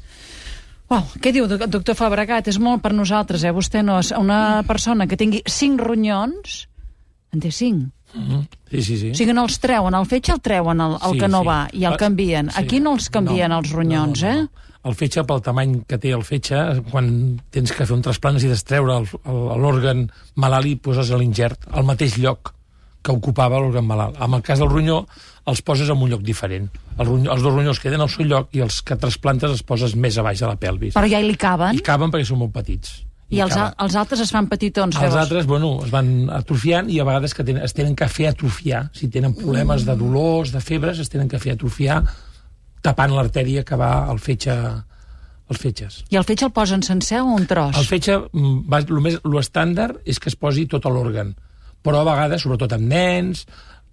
Wow, 0.89 1.03
què 1.19 1.33
diu, 1.35 1.47
doc- 1.51 1.67
doctor 1.67 1.95
Fabregat? 1.99 2.47
És 2.47 2.59
molt 2.63 2.79
per 2.81 2.93
nosaltres, 2.95 3.43
eh? 3.43 3.51
Vostè 3.51 3.81
no 3.83 3.97
és 3.99 4.13
una 4.15 4.63
persona 4.65 5.05
que 5.07 5.17
tingui 5.19 5.41
cinc 5.45 5.81
ronyons, 5.83 6.69
en 7.33 7.41
té 7.43 7.51
cinc. 7.51 7.89
sí, 8.71 8.81
sí, 8.81 8.95
sí 8.97 9.09
O 9.11 9.15
sigui, 9.19 9.33
no 9.35 9.43
els 9.43 9.59
treuen, 9.59 9.93
el 9.93 10.05
fetge 10.07 10.31
el 10.31 10.39
treuen, 10.41 10.79
el, 10.79 10.93
el 10.95 11.11
Sí, 11.11 11.19
que 11.19 11.27
no 11.27 11.41
sí. 11.41 11.47
va, 11.47 11.57
i 11.73 11.83
el 11.83 11.93
Ah, 11.93 11.97
canvien. 11.99 12.49
sí. 12.49 12.55
Aquí 12.63 12.79
no 12.79 12.93
els 12.95 13.09
canvien, 13.09 13.49
No, 13.51 13.59
els 13.59 13.69
ronyons, 13.71 14.23
no, 14.23 14.29
no, 14.33 14.41
eh? 14.43 14.47
El 14.87 14.95
fetge, 14.95 15.23
pel 15.27 15.41
tamany 15.43 15.81
que 15.89 15.97
té 15.99 16.13
el 16.15 16.23
fetge, 16.23 16.57
quan 16.91 17.07
tens 17.51 17.73
que 17.75 17.85
fer 17.85 17.95
un 17.95 18.03
trasplant 18.05 18.37
necessites 18.37 18.63
treure 18.63 18.95
el- 19.01 19.09
el- 19.27 19.57
l'òrgan 19.61 20.05
malalt 20.35 20.69
i 20.71 20.75
poses 20.79 21.09
l'ingert 21.11 21.67
al 21.71 21.83
mateix 21.83 22.17
lloc 22.23 22.53
que 23.03 23.11
ocupava 23.11 23.59
l'òrgan 23.59 23.85
malalt. 23.87 24.17
En 24.21 24.33
el 24.33 24.41
cas 24.43 24.59
del 24.59 24.69
ronyó, 24.69 25.05
els 25.47 25.61
poses 25.61 25.89
en 25.89 25.97
un 26.01 26.09
lloc 26.09 26.21
diferent. 26.21 26.69
El 26.97 27.05
ronyó, 27.05 27.31
els 27.33 27.41
dos 27.43 27.53
ronyons 27.53 27.79
queden 27.79 28.01
al 28.01 28.09
seu 28.09 28.25
lloc 28.25 28.49
i 28.55 28.59
els 28.65 28.81
que 28.81 28.95
trasplantes 28.99 29.51
els 29.51 29.63
poses 29.63 29.95
més 29.95 30.17
a 30.17 30.23
baix 30.25 30.39
de 30.39 30.47
la 30.47 30.55
pelvis. 30.59 30.93
Però 30.95 31.07
ja 31.07 31.19
hi 31.21 31.27
li 31.29 31.35
caben, 31.39 31.75
I 31.75 31.79
caben 31.85 32.11
perquè 32.11 32.25
són 32.25 32.39
molt 32.39 32.51
petits. 32.53 33.03
i 33.29 33.39
els, 33.43 33.53
caben. 33.53 33.73
els 33.83 33.95
altres 33.95 34.21
es 34.23 34.31
fan 34.31 34.47
petitons. 34.47 34.95
Els 34.95 35.03
llavors. 35.03 35.21
altres, 35.21 35.45
bueno, 35.45 35.81
es 35.83 35.91
van 35.91 36.29
atrofiant 36.31 36.89
i 36.89 36.99
a 36.99 37.03
vegades 37.03 37.33
que 37.33 37.43
tenen, 37.43 37.61
es 37.63 37.73
tenen 37.73 37.93
que 37.95 38.07
fer 38.07 38.27
atrofiar. 38.29 38.89
Si 38.93 39.09
tenen 39.09 39.33
problemes 39.35 39.83
de 39.85 39.95
dolors, 39.97 40.51
de 40.53 40.61
febres, 40.61 40.99
es 40.99 41.09
tenen 41.09 41.27
que 41.27 41.37
fer 41.39 41.51
atrofiar 41.53 42.03
tapant 42.87 43.11
l'artèria 43.15 43.65
que 43.67 43.75
va 43.79 43.91
al 44.07 44.19
fetge 44.23 44.55
als 45.47 45.61
fetges. 45.63 46.01
I 46.11 46.17
el 46.19 46.25
fetge 46.27 46.47
el 46.49 46.51
posen 46.55 46.83
sencer 46.83 47.21
o 47.23 47.29
un 47.37 47.45
tros? 47.47 47.75
El 47.79 47.87
fetge, 47.87 48.17
mm, 48.31 48.65
va, 48.71 48.81
lo, 48.87 48.99
més, 49.03 49.19
lo 49.23 49.39
estàndard 49.39 50.01
és 50.05 50.19
que 50.19 50.31
es 50.31 50.35
posi 50.39 50.65
tot 50.71 50.85
a 50.87 50.91
l'òrgan, 50.91 51.33
però 51.83 52.01
a 52.01 52.07
vegades, 52.07 52.43
sobretot 52.43 52.73
amb 52.75 52.89
nens, 52.91 53.45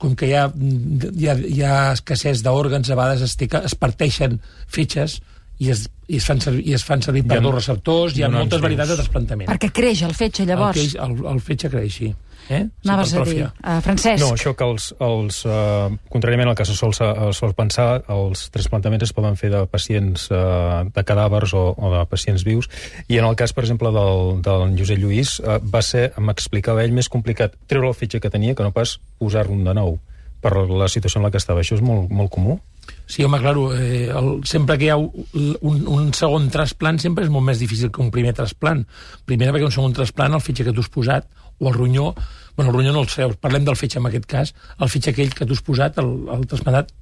com 0.02 0.16
que 0.18 0.26
hi 0.26 0.34
ha, 0.34 0.48
mm, 0.50 1.12
hi 1.14 1.28
ha, 1.30 1.36
hi 1.38 1.62
ha 1.62 1.76
escassez 1.94 2.42
d'òrgans, 2.42 2.90
a 2.90 2.98
vegades 2.98 3.22
es, 3.28 3.36
que- 3.38 3.62
es 3.70 3.74
parteixen 3.78 4.40
fetges 4.66 5.20
i 5.62 5.70
es, 5.70 5.84
i 6.10 6.18
es 6.18 6.26
fan 6.26 6.40
servir, 6.42 6.64
i 6.66 6.74
es 6.74 6.82
fan 6.82 7.00
servir 7.06 7.22
per 7.28 7.38
ha 7.38 7.44
dos 7.44 7.54
receptors, 7.54 8.16
hi 8.18 8.24
ha 8.26 8.28
moltes 8.34 8.60
varietats 8.60 8.90
de 8.90 8.96
trasplantament. 8.98 9.48
Perquè 9.52 9.70
creix 9.70 10.02
el 10.02 10.14
fetge, 10.18 10.44
llavors. 10.50 10.76
El, 10.82 10.90
que, 10.90 10.98
el, 11.06 11.26
el 11.36 11.40
fetge 11.40 11.70
creixi. 11.70 12.10
Eh? 12.48 12.66
Anaves 12.84 13.14
a 13.14 13.24
dir, 13.24 13.44
uh, 13.46 13.78
Francesc. 13.84 14.20
No, 14.20 14.34
això 14.36 14.52
que 14.56 14.66
els, 14.68 14.90
els 15.00 15.40
uh, 15.48 15.88
contràriament 16.12 16.50
al 16.50 16.56
que 16.58 16.66
se 16.68 16.76
sol, 16.76 16.92
se 16.96 17.06
sol 17.36 17.54
pensar, 17.56 18.02
els 18.12 18.48
trasplantaments 18.54 19.06
es 19.08 19.14
poden 19.16 19.38
fer 19.40 19.50
de 19.54 19.64
pacients 19.70 20.28
uh, 20.30 20.84
de 20.92 21.04
cadàvers 21.08 21.54
o, 21.56 21.64
o 21.72 21.92
de 21.94 22.04
pacients 22.10 22.44
vius, 22.44 22.68
i 23.08 23.20
en 23.20 23.28
el 23.28 23.38
cas, 23.40 23.56
per 23.56 23.64
exemple, 23.64 23.92
del, 23.94 24.42
del 24.44 24.76
Josep 24.78 25.00
Lluís, 25.00 25.38
uh, 25.40 25.56
va 25.64 25.80
ser, 25.84 26.10
m'explicava 26.20 26.84
ell, 26.84 26.92
més 26.96 27.08
complicat 27.08 27.56
treure 27.70 27.92
el 27.92 27.96
fetge 27.96 28.20
que 28.20 28.32
tenia 28.32 28.54
que 28.54 28.66
no 28.66 28.74
pas 28.76 28.98
posar-lo 29.18 29.56
de 29.64 29.76
nou 29.76 29.98
per 30.44 30.52
la 30.68 30.90
situació 30.92 31.22
en 31.22 31.28
la 31.28 31.32
que 31.32 31.40
estava. 31.40 31.64
Això 31.64 31.78
és 31.78 31.84
molt, 31.84 32.10
molt 32.12 32.32
comú? 32.32 32.58
Sí, 33.06 33.24
home, 33.24 33.38
claro, 33.40 33.70
eh, 33.76 34.08
el, 34.12 34.28
sempre 34.48 34.76
que 34.80 34.86
hi 34.86 34.90
ha 34.92 34.96
un, 34.96 35.80
un 35.92 36.12
segon 36.16 36.48
trasplant 36.52 37.00
sempre 37.00 37.24
és 37.26 37.32
molt 37.32 37.44
més 37.44 37.60
difícil 37.60 37.92
que 37.92 38.00
un 38.04 38.10
primer 38.12 38.32
trasplant. 38.36 38.84
Primer, 39.28 39.50
perquè 39.52 39.68
un 39.68 39.74
segon 39.74 39.96
trasplant, 39.96 40.36
el 40.36 40.44
fetge 40.44 40.64
que 40.64 40.72
tu 40.72 40.84
has 40.84 40.92
posat, 40.92 41.28
o 41.58 41.68
el 41.68 41.74
ronyó, 41.74 42.14
bueno, 42.56 42.70
el 42.70 42.76
ronyó 42.76 42.92
no 42.92 43.02
el 43.02 43.08
sé, 43.12 43.28
parlem 43.40 43.64
del 43.64 43.76
fetge 43.76 44.00
en 44.00 44.10
aquest 44.10 44.26
cas, 44.30 44.54
el 44.78 44.90
fetge 44.92 45.14
aquell 45.14 45.34
que 45.34 45.46
tu 45.46 45.56
has 45.56 45.64
posat, 45.64 45.98
el, 46.02 46.12
el 46.34 46.46
trasplantat, 46.50 46.92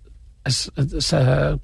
es, 0.44 0.70
es, 0.76 1.10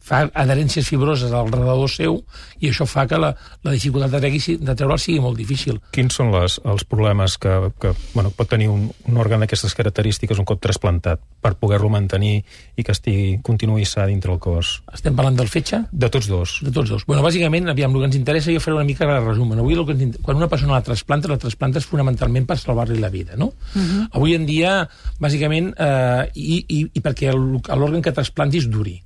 fa 0.01 0.21
adherències 0.33 0.87
fibroses 0.87 1.33
al 1.35 1.51
redador 1.51 1.91
seu 1.91 2.21
i 2.61 2.71
això 2.71 2.87
fa 2.89 3.07
que 3.11 3.19
la, 3.19 3.33
la 3.67 3.75
dificultat 3.75 4.13
de, 4.15 4.21
tregui, 4.23 4.57
de 4.63 4.75
treure'l 4.79 5.01
sigui 5.03 5.23
molt 5.23 5.39
difícil. 5.39 5.81
Quins 5.95 6.15
són 6.21 6.33
les, 6.35 6.59
els 6.69 6.85
problemes 6.89 7.39
que, 7.43 7.55
que 7.81 7.95
bueno, 8.15 8.33
pot 8.35 8.51
tenir 8.51 8.69
un, 8.73 8.89
un 9.09 9.21
òrgan 9.21 9.45
d'aquestes 9.45 9.75
característiques 9.79 10.39
un 10.39 10.47
cop 10.49 10.63
trasplantat 10.63 11.23
per 11.43 11.55
poder-lo 11.59 11.91
mantenir 11.93 12.41
i 12.79 12.85
que 12.87 12.95
estigui, 12.95 13.39
continuï 13.47 13.87
sa 13.89 14.07
dintre 14.11 14.33
el 14.35 14.41
cos? 14.43 14.79
Estem 14.95 15.17
parlant 15.19 15.39
del 15.39 15.51
fetge? 15.51 15.85
De 15.91 16.11
tots 16.13 16.31
dos. 16.31 16.59
De 16.67 16.73
tots 16.75 16.91
dos. 16.95 17.07
Bueno, 17.09 17.23
bàsicament, 17.27 17.71
aviam, 17.71 17.95
el 17.95 18.05
que 18.05 18.11
ens 18.11 18.19
interessa, 18.19 18.55
jo 18.55 18.63
faré 18.63 18.77
una 18.79 18.87
mica 18.87 19.07
de 19.07 19.19
resum. 19.23 19.53
Avui, 19.59 19.77
el 19.79 19.87
que 19.87 19.97
ens, 19.97 20.19
quan 20.23 20.39
una 20.39 20.51
persona 20.51 20.77
la 20.77 20.85
trasplanta, 20.87 21.31
la 21.31 21.39
trasplanta 21.41 21.83
és 21.83 21.87
fonamentalment 21.89 22.47
per 22.49 22.59
salvar-li 22.61 22.99
la 23.03 23.11
vida, 23.11 23.37
no? 23.37 23.53
Uh 23.75 23.83
-huh. 23.83 24.09
Avui 24.13 24.35
en 24.35 24.47
dia, 24.47 24.89
bàsicament, 25.19 25.75
eh, 25.79 26.31
i, 26.35 26.65
i, 26.69 26.81
i 26.93 27.01
perquè 27.01 27.33
l'òrgan 27.33 28.03
que 28.03 28.13
trasplantis 28.13 28.68
duri. 28.71 28.97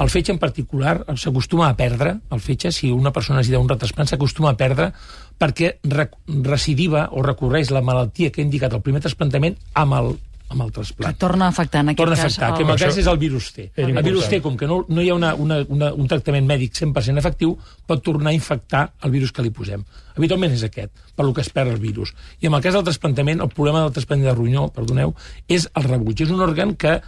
El 0.00 0.08
fetge 0.08 0.32
en 0.32 0.38
particular 0.40 1.02
s'acostuma 1.20 1.68
a 1.68 1.76
perdre, 1.76 2.14
el 2.32 2.40
fetge, 2.40 2.70
si 2.72 2.88
una 2.90 3.12
persona 3.12 3.40
necessita 3.40 3.60
un 3.60 3.68
retrasplant, 3.68 4.08
s'acostuma 4.08 4.54
a 4.54 4.56
perdre 4.56 4.92
perquè 5.40 5.74
rec 5.84 6.14
recidiva 6.44 7.08
o 7.12 7.22
recorreix 7.24 7.70
la 7.70 7.82
malaltia 7.84 8.30
que 8.32 8.40
ha 8.40 8.46
indicat 8.46 8.72
el 8.76 8.82
primer 8.84 9.02
trasplantament 9.04 9.58
amb 9.74 9.96
el 9.98 10.12
amb 10.50 10.62
el 10.64 10.70
Que 10.72 10.80
trasplant. 10.80 11.16
torna 11.16 11.46
a 11.46 11.48
afectar, 11.54 11.80
en 11.84 11.90
aquest 11.90 11.98
Torna 11.98 12.14
a 12.14 12.16
cas... 12.16 12.24
afectar, 12.24 12.56
que 12.56 12.64
en 12.64 12.70
el 12.70 12.78
cas 12.80 12.96
és 12.98 13.06
el 13.06 13.18
virus 13.18 13.52
T. 13.54 13.68
Era 13.76 13.86
El 13.86 14.02
virus. 14.02 14.28
T, 14.28 14.40
com 14.42 14.56
que 14.58 14.66
no, 14.66 14.80
no 14.88 15.00
hi 15.00 15.08
ha 15.08 15.14
una, 15.14 15.34
una, 15.38 15.60
una, 15.68 15.92
un 15.94 16.08
tractament 16.10 16.48
mèdic 16.48 16.74
100% 16.74 17.22
efectiu, 17.22 17.52
pot 17.86 18.02
tornar 18.02 18.32
a 18.32 18.34
infectar 18.34 18.80
el 19.06 19.12
virus 19.14 19.30
que 19.30 19.44
li 19.46 19.52
posem. 19.54 19.84
Habitualment 20.16 20.56
és 20.56 20.64
aquest, 20.66 20.90
per 21.14 21.24
lo 21.28 21.32
que 21.36 21.44
es 21.46 21.52
perd 21.54 21.70
el 21.70 21.78
virus. 21.78 22.10
I 22.42 22.50
en 22.50 22.58
el 22.58 22.64
cas 22.66 22.74
del 22.74 22.82
trasplantament, 22.82 23.40
el 23.46 23.52
problema 23.54 23.84
del 23.84 23.94
trasplantament 23.94 24.32
de 24.32 24.36
ronyó, 24.42 24.66
perdoneu, 24.74 25.14
és 25.46 25.68
el 25.70 25.86
rebuig. 25.86 26.24
És 26.26 26.34
un 26.34 26.42
òrgan 26.42 26.74
que 26.74 26.98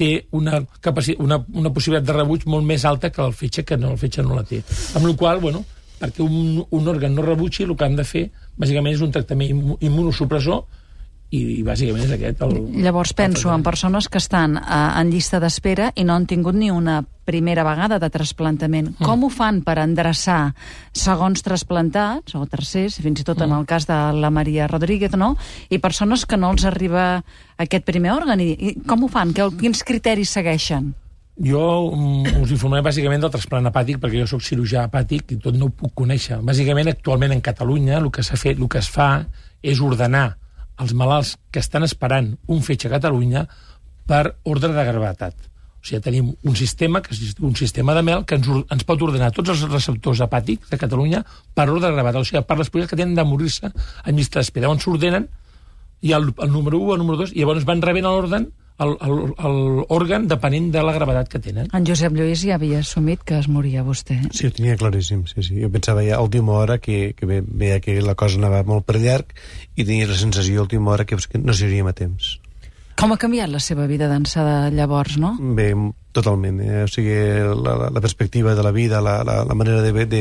té 0.00 0.10
una, 0.36 0.62
una, 1.20 1.38
una 1.60 1.72
possibilitat 1.76 2.08
de 2.08 2.16
rebuig 2.16 2.46
molt 2.48 2.64
més 2.66 2.84
alta 2.88 3.10
que 3.12 3.20
el 3.22 3.34
fetge, 3.36 3.66
que 3.68 3.76
no, 3.76 3.92
el 3.92 4.00
fetge 4.00 4.24
no 4.24 4.34
la 4.38 4.44
té. 4.48 4.62
Amb 4.96 5.06
la 5.06 5.14
qual 5.20 5.40
bueno, 5.44 5.62
perquè 6.00 6.24
un, 6.24 6.62
un 6.72 6.88
òrgan 6.88 7.12
no 7.14 7.22
rebutgi, 7.26 7.66
el 7.68 7.76
que 7.76 7.84
han 7.84 7.98
de 7.98 8.06
fer, 8.08 8.26
bàsicament, 8.56 8.94
és 8.96 9.02
un 9.04 9.12
tractament 9.12 9.52
immu- 9.52 9.76
immunosupressor 9.84 10.62
i, 11.30 11.40
i 11.60 11.62
bàsicament 11.62 12.04
és 12.08 12.12
aquest. 12.16 12.42
El, 12.42 12.56
Llavors 12.82 13.12
penso 13.14 13.52
en 13.54 13.62
persones 13.62 14.08
que 14.10 14.18
estan 14.18 14.56
eh, 14.58 15.00
en 15.00 15.10
llista 15.12 15.38
d'espera 15.42 15.92
i 15.94 16.04
no 16.04 16.16
han 16.18 16.26
tingut 16.26 16.56
ni 16.58 16.70
una 16.74 17.00
primera 17.30 17.62
vegada 17.62 18.00
de 18.02 18.08
trasplantament. 18.10 18.88
Mm. 18.96 19.06
Com 19.06 19.22
ho 19.22 19.30
fan 19.30 19.60
per 19.62 19.76
endreçar 19.78 20.54
segons 20.92 21.44
trasplantats, 21.46 22.34
o 22.34 22.42
tercers, 22.50 22.98
fins 22.98 23.20
i 23.22 23.24
tot 23.24 23.38
Mm. 23.38 23.44
en 23.46 23.58
el 23.60 23.66
cas 23.66 23.86
de 23.86 23.98
la 24.18 24.30
Maria 24.30 24.66
Rodríguez, 24.66 25.14
no? 25.16 25.36
I 25.70 25.78
persones 25.78 26.26
que 26.26 26.36
no 26.36 26.50
els 26.50 26.64
arriba 26.64 27.22
aquest 27.56 27.84
primer 27.84 28.10
òrgan. 28.12 28.40
I, 28.40 28.50
i 28.58 28.74
com 28.82 29.04
ho 29.04 29.08
fan? 29.08 29.32
Que, 29.32 29.46
quins 29.60 29.84
criteris 29.84 30.30
segueixen? 30.34 30.94
Jo 31.40 31.92
mm, 31.94 32.42
us 32.42 32.50
informaré 32.50 32.82
bàsicament 32.82 33.22
del 33.22 33.30
trasplant 33.30 33.64
hepàtic 33.70 33.96
perquè 34.02 34.18
jo 34.18 34.26
sóc 34.26 34.42
cirurgià 34.42 34.82
hepàtic 34.90 35.30
i 35.32 35.38
tot 35.40 35.54
no 35.54 35.70
ho 35.70 35.70
puc 35.70 35.94
conèixer. 35.94 36.42
Bàsicament, 36.42 36.90
actualment 36.90 37.32
en 37.32 37.40
Catalunya 37.40 37.96
el 38.02 38.10
que 38.10 38.26
s'ha 38.26 38.36
fet, 38.36 38.58
el 38.58 38.68
que 38.68 38.82
es 38.82 38.90
fa 38.90 39.24
és 39.62 39.80
ordenar 39.80 40.39
als 40.80 40.94
malalts 40.96 41.36
que 41.52 41.60
estan 41.60 41.84
esperant 41.84 42.32
un 42.48 42.64
fetge 42.64 42.88
a 42.88 42.94
Catalunya 42.96 43.44
per 44.08 44.24
ordre 44.48 44.72
de 44.72 44.84
gravetat. 44.88 45.36
O 45.80 45.86
sigui, 45.86 46.00
tenim 46.04 46.32
un 46.44 46.56
sistema, 46.56 47.00
que 47.00 47.14
és 47.14 47.36
un 47.40 47.54
sistema 47.56 47.94
de 47.96 48.02
mel, 48.04 48.24
que 48.28 48.36
ens, 48.36 48.48
ens 48.48 48.86
pot 48.88 49.00
ordenar 49.04 49.30
tots 49.36 49.52
els 49.52 49.62
receptors 49.68 50.20
hepàtics 50.24 50.72
de 50.72 50.78
Catalunya 50.80 51.22
per 51.56 51.68
ordre 51.68 51.88
de 51.88 51.94
gravetat, 51.94 52.20
o 52.20 52.28
sigui, 52.28 52.42
per 52.44 52.58
les 52.60 52.72
persones 52.72 52.90
que 52.90 52.98
tenen 53.00 53.14
de 53.16 53.24
morir-se 53.24 53.70
en 53.70 54.16
llista 54.16 54.40
d'espera. 54.40 54.68
Llavors 54.68 54.84
s'ordenen 54.84 55.28
ha 55.28 56.16
el, 56.16 56.32
el 56.36 56.52
número 56.52 56.78
1, 56.78 56.94
el 56.94 57.00
número 57.04 57.22
2, 57.24 57.34
i 57.36 57.44
llavors 57.44 57.68
van 57.68 57.84
rebent 57.84 58.08
l'òrgan 58.86 60.26
depenent 60.30 60.70
de 60.72 60.82
la 60.84 60.92
gravetat 60.96 61.28
que 61.32 61.38
tenen. 61.42 61.68
En 61.76 61.86
Josep 61.86 62.14
Lluís 62.16 62.42
ja 62.46 62.56
havia 62.56 62.80
assumit 62.80 63.22
que 63.26 63.38
es 63.38 63.48
moria 63.48 63.82
vostè. 63.86 64.18
Sí, 64.32 64.46
ho 64.48 64.52
tenia 64.56 64.76
claríssim, 64.80 65.24
sí, 65.30 65.42
sí. 65.46 65.58
Jo 65.62 65.70
pensava 65.72 66.04
ja 66.06 66.16
a 66.18 66.24
última 66.24 66.52
hora 66.58 66.78
que, 66.78 67.14
que 67.16 67.26
ve- 67.26 67.42
veia 67.46 67.80
que 67.80 68.00
la 68.02 68.14
cosa 68.14 68.38
anava 68.40 68.62
molt 68.64 68.86
per 68.88 68.98
llarg 69.02 69.34
i 69.76 69.84
tenia 69.84 70.08
la 70.10 70.16
sensació 70.18 70.60
a 70.60 70.68
última 70.68 70.90
hora 70.94 71.04
que, 71.04 71.16
que 71.16 71.38
no 71.38 71.52
seríem 71.54 71.86
a 71.86 71.92
temps. 71.96 72.38
Com 73.00 73.14
ha 73.14 73.16
canviat 73.16 73.48
la 73.48 73.58
seva 73.64 73.86
vida 73.88 74.10
d'ençà 74.10 74.42
de 74.44 74.56
llavors, 74.76 75.14
no? 75.16 75.30
Bé, 75.56 75.70
totalment. 76.12 76.58
Eh? 76.60 76.82
O 76.84 76.88
sigui, 76.90 77.14
la, 77.48 77.72
la, 77.80 77.86
la 77.96 78.00
perspectiva 78.04 78.52
de 78.54 78.64
la 78.66 78.72
vida, 78.76 78.98
la, 79.00 79.22
la, 79.24 79.38
la 79.48 79.54
manera 79.56 79.80
de, 79.80 80.04
de, 80.04 80.20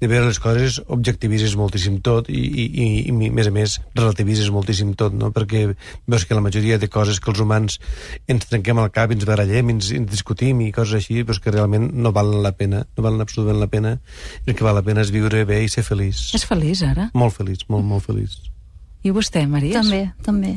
de 0.00 0.08
veure 0.10 0.26
les 0.26 0.40
coses, 0.42 0.80
objectivitzes 0.90 1.54
moltíssim 1.60 2.00
tot 2.02 2.26
i, 2.26 2.40
i, 2.40 2.64
i, 2.66 2.86
i 3.06 3.12
a 3.12 3.34
més 3.36 3.46
a 3.46 3.52
més, 3.54 3.76
relativitzes 3.94 4.50
moltíssim 4.50 4.96
tot, 4.98 5.14
no? 5.14 5.30
Perquè 5.36 5.68
veus 6.10 6.26
que 6.26 6.34
la 6.34 6.42
majoria 6.42 6.80
de 6.82 6.88
coses 6.90 7.20
que 7.22 7.30
els 7.30 7.42
humans 7.44 7.78
ens 8.26 8.48
trenquem 8.50 8.80
al 8.82 8.90
cap, 8.90 9.14
ens 9.14 9.28
barallem, 9.28 9.70
ens, 9.76 9.92
ens 9.94 10.10
discutim 10.10 10.64
i 10.64 10.72
coses 10.74 10.98
així, 10.98 11.20
però 11.22 11.38
que 11.44 11.54
realment 11.54 11.92
no 11.94 12.10
valen 12.16 12.42
la 12.42 12.56
pena, 12.58 12.80
no 12.96 13.04
valen 13.06 13.22
absolutament 13.22 13.62
la 13.62 13.70
pena. 13.70 13.94
El 14.48 14.56
que 14.58 14.66
val 14.66 14.74
la 14.74 14.82
pena 14.82 15.06
és 15.06 15.14
viure 15.14 15.44
bé 15.46 15.62
i 15.62 15.70
ser 15.70 15.86
feliç. 15.86 16.32
És 16.34 16.48
feliç, 16.48 16.82
ara? 16.90 17.12
Molt 17.14 17.38
feliç, 17.38 17.68
molt, 17.70 17.86
molt 17.86 18.08
feliç. 18.08 18.40
I 19.06 19.14
vostè, 19.14 19.46
Maria? 19.46 19.78
També, 19.78 20.02
també. 20.26 20.56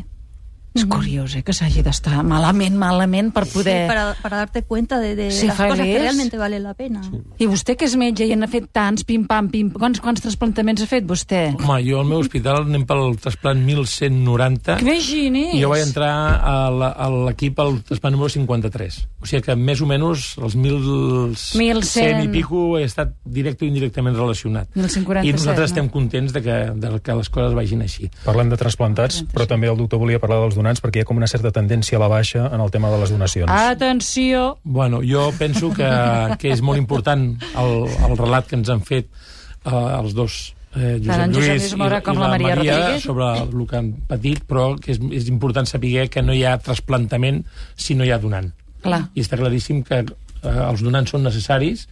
És 0.73 0.85
curiós, 0.89 1.35
eh, 1.37 1.43
que 1.45 1.53
s'hagi 1.53 1.83
d'estar 1.85 2.23
malament, 2.25 2.73
malament 2.79 3.29
per 3.33 3.43
poder... 3.45 3.75
Sí, 3.83 3.89
para, 3.91 4.05
para 4.23 4.37
darte 4.41 4.63
cuenta 4.63 4.99
de, 4.99 5.15
de 5.15 5.27
las 5.29 5.41
cosas 5.43 5.77
feliz. 5.77 5.93
que 5.93 5.99
realmente 5.99 6.37
valen 6.37 6.63
la 6.63 6.73
pena. 6.73 7.01
I 7.37 7.45
vostè, 7.45 7.75
que 7.77 7.85
és 7.85 7.93
metge 7.99 8.25
i 8.25 8.33
n'ha 8.35 8.49
fet 8.49 8.71
tants, 8.73 9.05
pim-pam, 9.05 9.51
pim... 9.53 9.69
Quants, 9.77 10.01
quants 10.01 10.23
trasplantaments 10.25 10.81
ha 10.81 10.89
fet, 10.89 11.05
vostè? 11.05 11.43
Home, 11.59 11.77
jo 11.85 11.99
al 12.01 12.09
meu 12.09 12.23
hospital 12.23 12.63
anem 12.63 12.87
pel 12.89 13.13
trasplant 13.21 13.61
1190 13.67 14.79
Que 14.79 14.87
imagini's! 14.87 15.53
i 15.53 15.61
jo 15.61 15.69
vaig 15.69 15.85
entrar 15.85 16.11
a 16.41 17.09
l'equip 17.13 17.61
al 17.61 17.77
trasplant 17.85 18.17
número 18.17 18.33
53. 18.33 18.99
O 19.21 19.29
sigui 19.29 19.43
que 19.45 19.57
més 19.59 19.83
o 19.83 19.89
menys 19.89 20.33
els 20.41 20.57
1.100 20.57 21.53
1100 21.61 22.25
i 22.25 22.31
pico 22.33 22.63
he 22.79 22.83
estat 22.87 23.13
directe 23.23 23.65
o 23.65 23.69
indirectament 23.69 24.17
relacionat. 24.17 24.71
1147, 24.73 25.29
I 25.29 25.37
nosaltres 25.37 25.69
no? 25.69 25.71
estem 25.71 25.89
contents 25.93 26.33
de 26.33 26.41
que, 26.43 26.57
de 26.81 26.93
que 27.03 27.17
les 27.19 27.29
coses 27.33 27.55
vagin 27.57 27.85
així. 27.85 28.09
Parlem 28.25 28.51
de 28.51 28.59
trasplantats, 28.59 29.21
però 29.33 29.47
també 29.49 29.69
el 29.71 29.79
doctor 29.79 30.01
volia 30.01 30.21
parlar 30.23 30.41
dels 30.43 30.57
donants 30.63 30.81
perquè 30.83 31.01
hi 31.01 31.05
ha 31.05 31.09
com 31.11 31.19
una 31.19 31.29
certa 31.29 31.51
tendència 31.51 31.99
a 31.99 32.01
la 32.01 32.09
baixa 32.11 32.47
en 32.47 32.63
el 32.63 32.71
tema 32.71 32.89
de 32.93 33.03
les 33.03 33.11
donacions. 33.13 33.51
Atenció! 33.51 34.57
Bueno, 34.63 35.03
jo 35.03 35.27
penso 35.37 35.73
que, 35.75 35.91
que 36.39 36.55
és 36.55 36.63
molt 36.65 36.79
important 36.79 37.29
el, 37.59 37.79
el 38.07 38.17
relat 38.17 38.47
que 38.49 38.59
ens 38.59 38.71
han 38.71 38.83
fet 38.87 39.11
eh, 39.11 39.71
els 39.73 40.15
dos 40.15 40.53
eh, 40.75 40.97
Josep 41.03 41.07
Josep 41.07 41.35
Lluís 41.35 41.47
Lluís 41.51 41.77
Mora 41.79 42.01
i, 42.01 42.05
com 42.05 42.17
i 42.17 42.21
la 42.21 42.25
la 42.25 42.33
Maria 42.33 42.55
Maria 42.55 42.75
Rodríguez. 42.79 43.05
sobre 43.05 43.29
el 43.43 43.65
que 43.69 43.79
han 43.79 43.93
patit, 44.09 44.43
però 44.49 44.67
que 44.79 44.93
és, 44.95 45.01
és 45.21 45.31
important 45.31 45.69
saber 45.69 46.09
que 46.09 46.25
no 46.25 46.35
hi 46.35 46.43
ha 46.47 46.57
trasplantament 46.57 47.43
si 47.75 47.97
no 47.99 48.07
hi 48.07 48.13
ha 48.13 48.21
donant. 48.21 48.51
Clar. 48.83 49.05
I 49.15 49.23
està 49.23 49.39
claríssim 49.39 49.83
que 49.87 50.03
eh, 50.03 50.59
els 50.67 50.83
donants 50.83 51.13
són 51.13 51.23
necessaris 51.27 51.87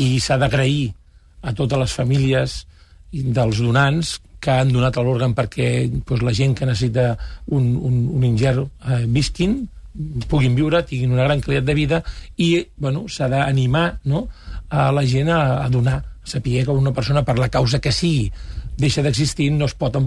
i 0.00 0.14
s'ha 0.24 0.38
d'agrair 0.40 0.92
a 1.42 1.52
totes 1.56 1.80
les 1.80 1.96
famílies 1.98 2.60
dels 3.12 3.58
donants 3.60 4.20
que 4.42 4.54
han 4.58 4.72
donat 4.74 4.98
l'òrgan 4.98 5.36
perquè 5.38 5.68
doncs, 5.92 6.24
la 6.26 6.34
gent 6.34 6.56
que 6.58 6.66
necessita 6.66 7.12
un, 7.54 7.72
un, 7.78 8.02
un 8.18 8.26
ingert 8.26 8.64
eh, 8.88 9.04
visquin, 9.06 9.60
puguin 10.28 10.56
viure, 10.58 10.82
tinguin 10.88 11.12
una 11.14 11.28
gran 11.28 11.42
qualitat 11.44 11.68
de 11.68 11.76
vida 11.78 12.02
i 12.40 12.54
bueno, 12.76 13.06
s'ha 13.08 13.28
d'animar 13.30 13.86
no, 14.10 14.26
a 14.72 14.90
la 14.94 15.04
gent 15.06 15.30
a, 15.30 15.42
a 15.62 15.68
donar, 15.70 15.98
a 16.02 16.26
saber 16.34 16.64
que 16.64 16.74
una 16.74 16.94
persona 16.96 17.24
per 17.24 17.38
la 17.38 17.50
causa 17.52 17.80
que 17.80 17.92
sigui 17.92 18.30
deixa 18.78 19.04
d'existir, 19.04 19.50
no 19.52 19.68
es 19.68 19.76
pot 19.78 19.98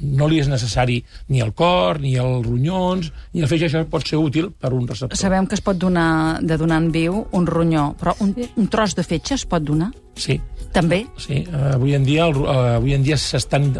no 0.00 0.26
li 0.28 0.40
és 0.40 0.48
necessari 0.48 0.98
ni 1.28 1.42
el 1.44 1.52
cor, 1.56 2.00
ni 2.00 2.14
els 2.20 2.46
ronyons, 2.46 3.10
ni 3.34 3.44
el 3.44 3.50
feix, 3.50 3.66
això 3.66 3.82
pot 3.88 4.06
ser 4.06 4.20
útil 4.20 4.50
per 4.50 4.72
un 4.72 4.86
receptor. 4.88 5.18
Sabem 5.18 5.46
que 5.46 5.58
es 5.58 5.64
pot 5.64 5.78
donar 5.78 6.40
de 6.40 6.56
donar 6.60 6.80
en 6.80 6.90
viu 6.94 7.24
un 7.36 7.46
ronyó, 7.46 7.90
però 8.00 8.16
un, 8.24 8.32
un 8.56 8.70
tros 8.72 8.96
de 8.96 9.04
fetge 9.04 9.36
es 9.36 9.44
pot 9.48 9.64
donar? 9.64 9.90
Sí, 10.20 10.40
També? 10.70 11.00
Sí, 11.18 11.40
uh, 11.50 11.72
avui 11.74 11.96
en 11.96 12.04
dia, 12.06 12.28
el, 12.30 12.36
uh, 12.44 12.76
avui 12.76 12.94
en 12.94 13.02
dia 13.02 13.16
s'estan 13.18 13.72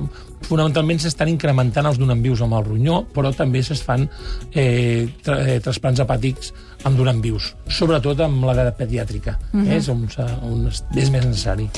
fonamentalment 0.46 1.00
s'estan 1.00 1.30
incrementant 1.30 1.86
els 1.90 2.00
donant-vius 2.00 2.42
amb 2.44 2.56
el 2.58 2.66
ronyó, 2.66 3.02
però 3.14 3.32
també 3.36 3.60
es 3.60 3.82
fan 3.84 4.06
eh, 4.54 5.06
tra 5.24 5.38
eh, 5.44 5.60
trasplants 5.62 6.00
hepàtics 6.00 6.52
amb 6.88 6.96
donant-vius, 6.96 7.50
sobretot 7.68 8.22
amb 8.24 8.46
l'edat 8.48 8.78
pediàtrica, 8.78 9.36
uh 9.52 9.60
-huh. 9.60 9.66
eh, 9.68 9.76
és 9.76 9.88
on, 9.88 10.08
on 10.42 10.66
és 10.96 11.10
més 11.10 11.26
necessari. 11.26 11.68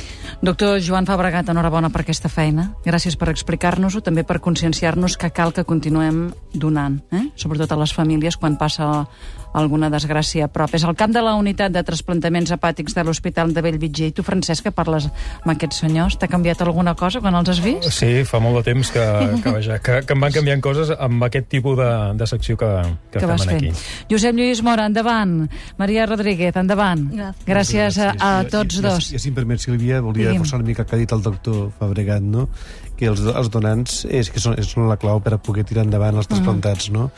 Doctor 0.40 0.80
Joan 0.80 1.06
Fabregat, 1.06 1.48
enhorabona 1.48 1.90
per 1.90 2.02
aquesta 2.02 2.28
feina. 2.28 2.74
Gràcies 2.84 3.16
per 3.16 3.28
explicar-nos-ho, 3.28 4.00
també 4.00 4.24
per 4.24 4.40
conscienciar-nos 4.40 5.16
que 5.16 5.30
cal 5.30 5.52
que 5.52 5.64
continuem 5.64 6.32
donant, 6.54 7.02
eh? 7.10 7.30
sobretot 7.34 7.72
a 7.72 7.76
les 7.76 7.92
famílies 7.92 8.36
quan 8.36 8.56
passa 8.56 9.06
alguna 9.54 9.90
desgràcia 9.90 10.44
a 10.44 10.48
prop. 10.48 10.74
És 10.74 10.84
el 10.84 10.94
cap 10.94 11.10
de 11.10 11.20
la 11.20 11.34
unitat 11.34 11.72
de 11.72 11.82
trasplantaments 11.82 12.50
hepàtics 12.50 12.94
de 12.94 13.04
l'Hospital 13.04 13.52
de 13.52 13.60
Bellvitge. 13.60 14.06
I 14.06 14.12
tu, 14.12 14.22
Francesc, 14.22 14.51
que 14.60 14.70
parles 14.74 15.06
amb 15.40 15.54
aquests 15.54 15.80
senyors, 15.80 16.18
t'ha 16.20 16.28
canviat 16.28 16.60
alguna 16.66 16.92
cosa 16.98 17.20
quan 17.24 17.34
els 17.38 17.48
has 17.48 17.60
vist? 17.64 17.88
Sí, 17.94 18.24
fa 18.28 18.40
molt 18.42 18.58
de 18.60 18.62
temps 18.72 18.90
que, 18.92 19.06
que, 19.42 19.50
vaja, 19.54 19.78
que, 19.80 20.02
que 20.04 20.12
em 20.12 20.20
van 20.20 20.32
canviant 20.34 20.60
coses 20.60 20.90
amb 20.98 21.24
aquest 21.24 21.48
tipus 21.48 21.78
de, 21.78 21.88
de 22.20 22.26
secció 22.26 22.56
que, 22.60 22.68
que, 23.12 23.22
que 23.22 23.26
fem 23.26 23.54
aquí. 23.56 23.72
Josep 24.10 24.36
Lluís 24.36 24.60
Mora, 24.62 24.84
endavant. 24.90 25.48
Maria 25.78 26.04
Rodríguez, 26.10 26.56
endavant. 26.60 27.06
Gràcies. 27.14 27.46
Gràcies 27.46 27.98
a, 28.02 28.12
a 28.18 28.32
I- 28.42 28.50
tots 28.50 28.76
i- 28.76 28.82
dos. 28.84 29.10
I, 29.12 29.16
i, 29.16 29.18
si 29.22 29.30
em 29.32 29.34
permet, 29.38 29.62
Sílvia, 29.62 30.00
volia 30.02 30.26
Digui'm. 30.28 30.42
reforçar 30.42 30.58
una 30.60 30.66
mica 30.68 30.84
que 30.84 30.96
ha 30.96 30.98
dit 30.98 31.12
el 31.14 31.22
doctor 31.22 31.70
Fabregat, 31.78 32.20
no? 32.22 32.48
Que 33.02 33.10
els, 33.10 33.22
els 33.26 33.48
donants 33.50 33.96
és 34.06 34.30
que 34.30 34.38
són, 34.42 34.54
són 34.62 34.86
la 34.86 34.96
clau 35.00 35.18
per 35.22 35.34
a 35.34 35.38
poder 35.42 35.64
tirar 35.66 35.82
endavant 35.82 36.20
els 36.20 36.28
trasplantats, 36.30 36.90
no? 36.94 37.08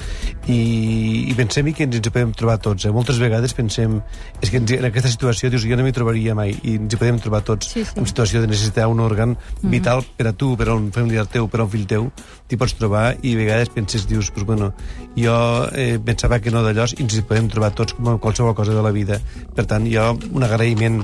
I, 0.49 1.29
i 1.29 1.35
pensem 1.37 1.69
que 1.77 1.85
ens 1.85 1.99
hi 1.99 2.09
podem 2.09 2.33
trobar 2.33 2.57
tots. 2.65 2.87
Eh? 2.89 2.93
Moltes 2.95 3.21
vegades 3.21 3.53
pensem 3.57 3.99
és 4.41 4.49
que 4.49 4.63
ens, 4.63 4.73
en 4.79 4.89
aquesta 4.89 5.13
situació 5.13 5.51
dius, 5.53 5.67
jo 5.69 5.77
no 5.77 5.85
m'hi 5.85 5.93
trobaria 5.97 6.37
mai, 6.39 6.55
i 6.63 6.79
ens 6.81 6.97
hi 6.97 7.01
podem 7.01 7.21
trobar 7.21 7.43
tots 7.45 7.75
Sí, 7.75 7.83
sí. 7.85 7.99
en 8.01 8.09
situació 8.09 8.41
de 8.41 8.49
necessitar 8.49 8.89
un 8.89 9.03
òrgan 9.05 9.37
vital 9.61 10.05
per 10.17 10.31
a 10.31 10.35
tu, 10.37 10.55
per 10.57 10.71
a 10.71 10.79
un 10.79 10.89
familiar 10.95 11.27
teu, 11.29 11.51
per 11.53 11.61
a 11.61 11.67
un 11.67 11.73
fill 11.73 11.85
teu, 11.91 12.09
t'hi 12.49 12.59
pots 12.61 12.77
trobar 12.79 13.05
i 13.21 13.35
a 13.35 13.43
vegades 13.43 13.73
penses, 13.75 14.09
dius, 14.09 14.31
pues, 14.33 14.47
bueno, 14.49 14.73
jo 15.19 15.37
eh, 15.73 15.99
pensava 16.05 16.41
que 16.41 16.53
no 16.55 16.65
d'allò 16.65 16.89
i 16.95 17.03
ens 17.05 17.19
hi 17.19 17.27
podem 17.29 17.53
trobar 17.53 17.75
tots 17.77 17.97
com 17.99 18.15
a 18.15 18.19
qualsevol 18.23 18.57
cosa 18.57 18.77
de 18.77 18.85
la 18.85 18.95
vida. 18.95 19.21
Per 19.55 19.69
tant, 19.69 19.85
jo 19.91 20.13
un 20.33 20.49
agraïment 20.49 21.03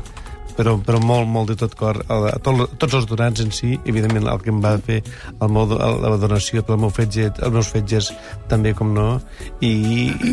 però, 0.61 0.75
però 0.85 1.00
molt, 1.00 1.29
molt 1.33 1.49
de 1.49 1.57
tot 1.57 1.75
cor 1.79 2.02
a, 2.05 2.19
a, 2.35 2.38
tot, 2.45 2.67
a 2.67 2.79
tots 2.81 2.99
els 2.99 3.07
donants 3.09 3.40
en 3.40 3.52
si, 3.57 3.73
evidentment 3.88 4.29
el 4.29 4.43
que 4.45 4.52
em 4.52 4.61
va 4.61 4.75
fer 4.85 4.99
el 5.33 5.52
meu, 5.52 5.64
la 5.71 6.17
donació 6.21 6.61
pel 6.67 6.81
meu 6.83 6.93
fetge, 6.93 7.31
els 7.33 7.55
meus 7.55 7.71
fetges 7.73 8.11
també 8.50 8.75
com 8.76 8.93
no, 8.93 9.07
i, 9.64 9.73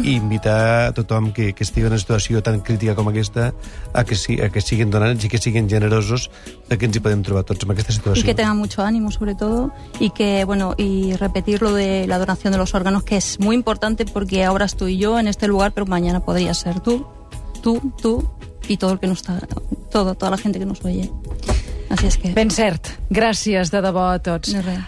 i 0.02 0.18
invitar 0.18 0.58
a 0.90 0.92
tothom 0.98 1.32
que, 1.36 1.54
que 1.56 1.64
estigui 1.64 1.88
en 1.88 1.94
una 1.94 2.02
situació 2.02 2.44
tan 2.44 2.60
crítica 2.60 2.98
com 2.98 3.08
aquesta 3.14 3.54
a 3.94 4.04
que, 4.04 4.20
si, 4.20 4.40
a 4.44 4.52
que 4.52 4.64
siguin 4.64 4.92
donants 4.92 5.24
i 5.24 5.32
que 5.32 5.40
siguin 5.40 5.70
generosos 5.72 6.28
perquè 6.68 6.90
ens 6.90 7.00
hi 7.00 7.04
podem 7.08 7.24
trobar 7.24 7.46
tots 7.48 7.64
en 7.64 7.72
aquesta 7.72 7.96
situació. 7.96 8.24
Y 8.24 8.28
que 8.28 8.36
tengan 8.36 8.58
mucho 8.58 8.84
ánimo, 8.84 9.12
sobre 9.12 9.36
todo, 9.36 9.72
y 10.00 10.10
que, 10.10 10.44
bueno, 10.44 10.74
y 10.78 11.16
repetir 11.16 11.62
lo 11.62 11.72
de 11.74 12.06
la 12.08 12.20
donación 12.20 12.52
de 12.52 12.60
los 12.60 12.76
órganos, 12.76 13.04
que 13.04 13.16
es 13.16 13.40
muy 13.40 13.56
importante 13.56 14.06
porque 14.06 14.44
ahora 14.44 14.66
estoy 14.66 14.98
yo 14.98 15.20
en 15.20 15.28
este 15.28 15.48
lugar, 15.48 15.72
pero 15.72 15.86
mañana 15.86 16.20
podría 16.20 16.54
ser 16.54 16.82
tú, 16.82 17.08
tú, 17.62 17.94
tú 18.02 18.28
y 18.68 18.78
todo 18.78 18.94
el 18.94 19.00
que 19.00 19.08
nos 19.08 19.20
está, 19.20 19.40
todo, 19.92 20.16
toda 20.16 20.32
la 20.32 20.38
gente 20.38 20.60
que 20.60 20.66
nos 20.66 20.84
oye. 20.86 21.12
Así 21.90 22.08
es 22.08 22.18
que... 22.18 22.34
Ben 22.34 22.52
cert. 22.52 22.88
Gràcies 23.10 23.72
de 23.72 23.82
debò 23.82 24.10
a 24.12 24.20
tots. 24.20 24.52
No 24.54 24.62
res. 24.62 24.84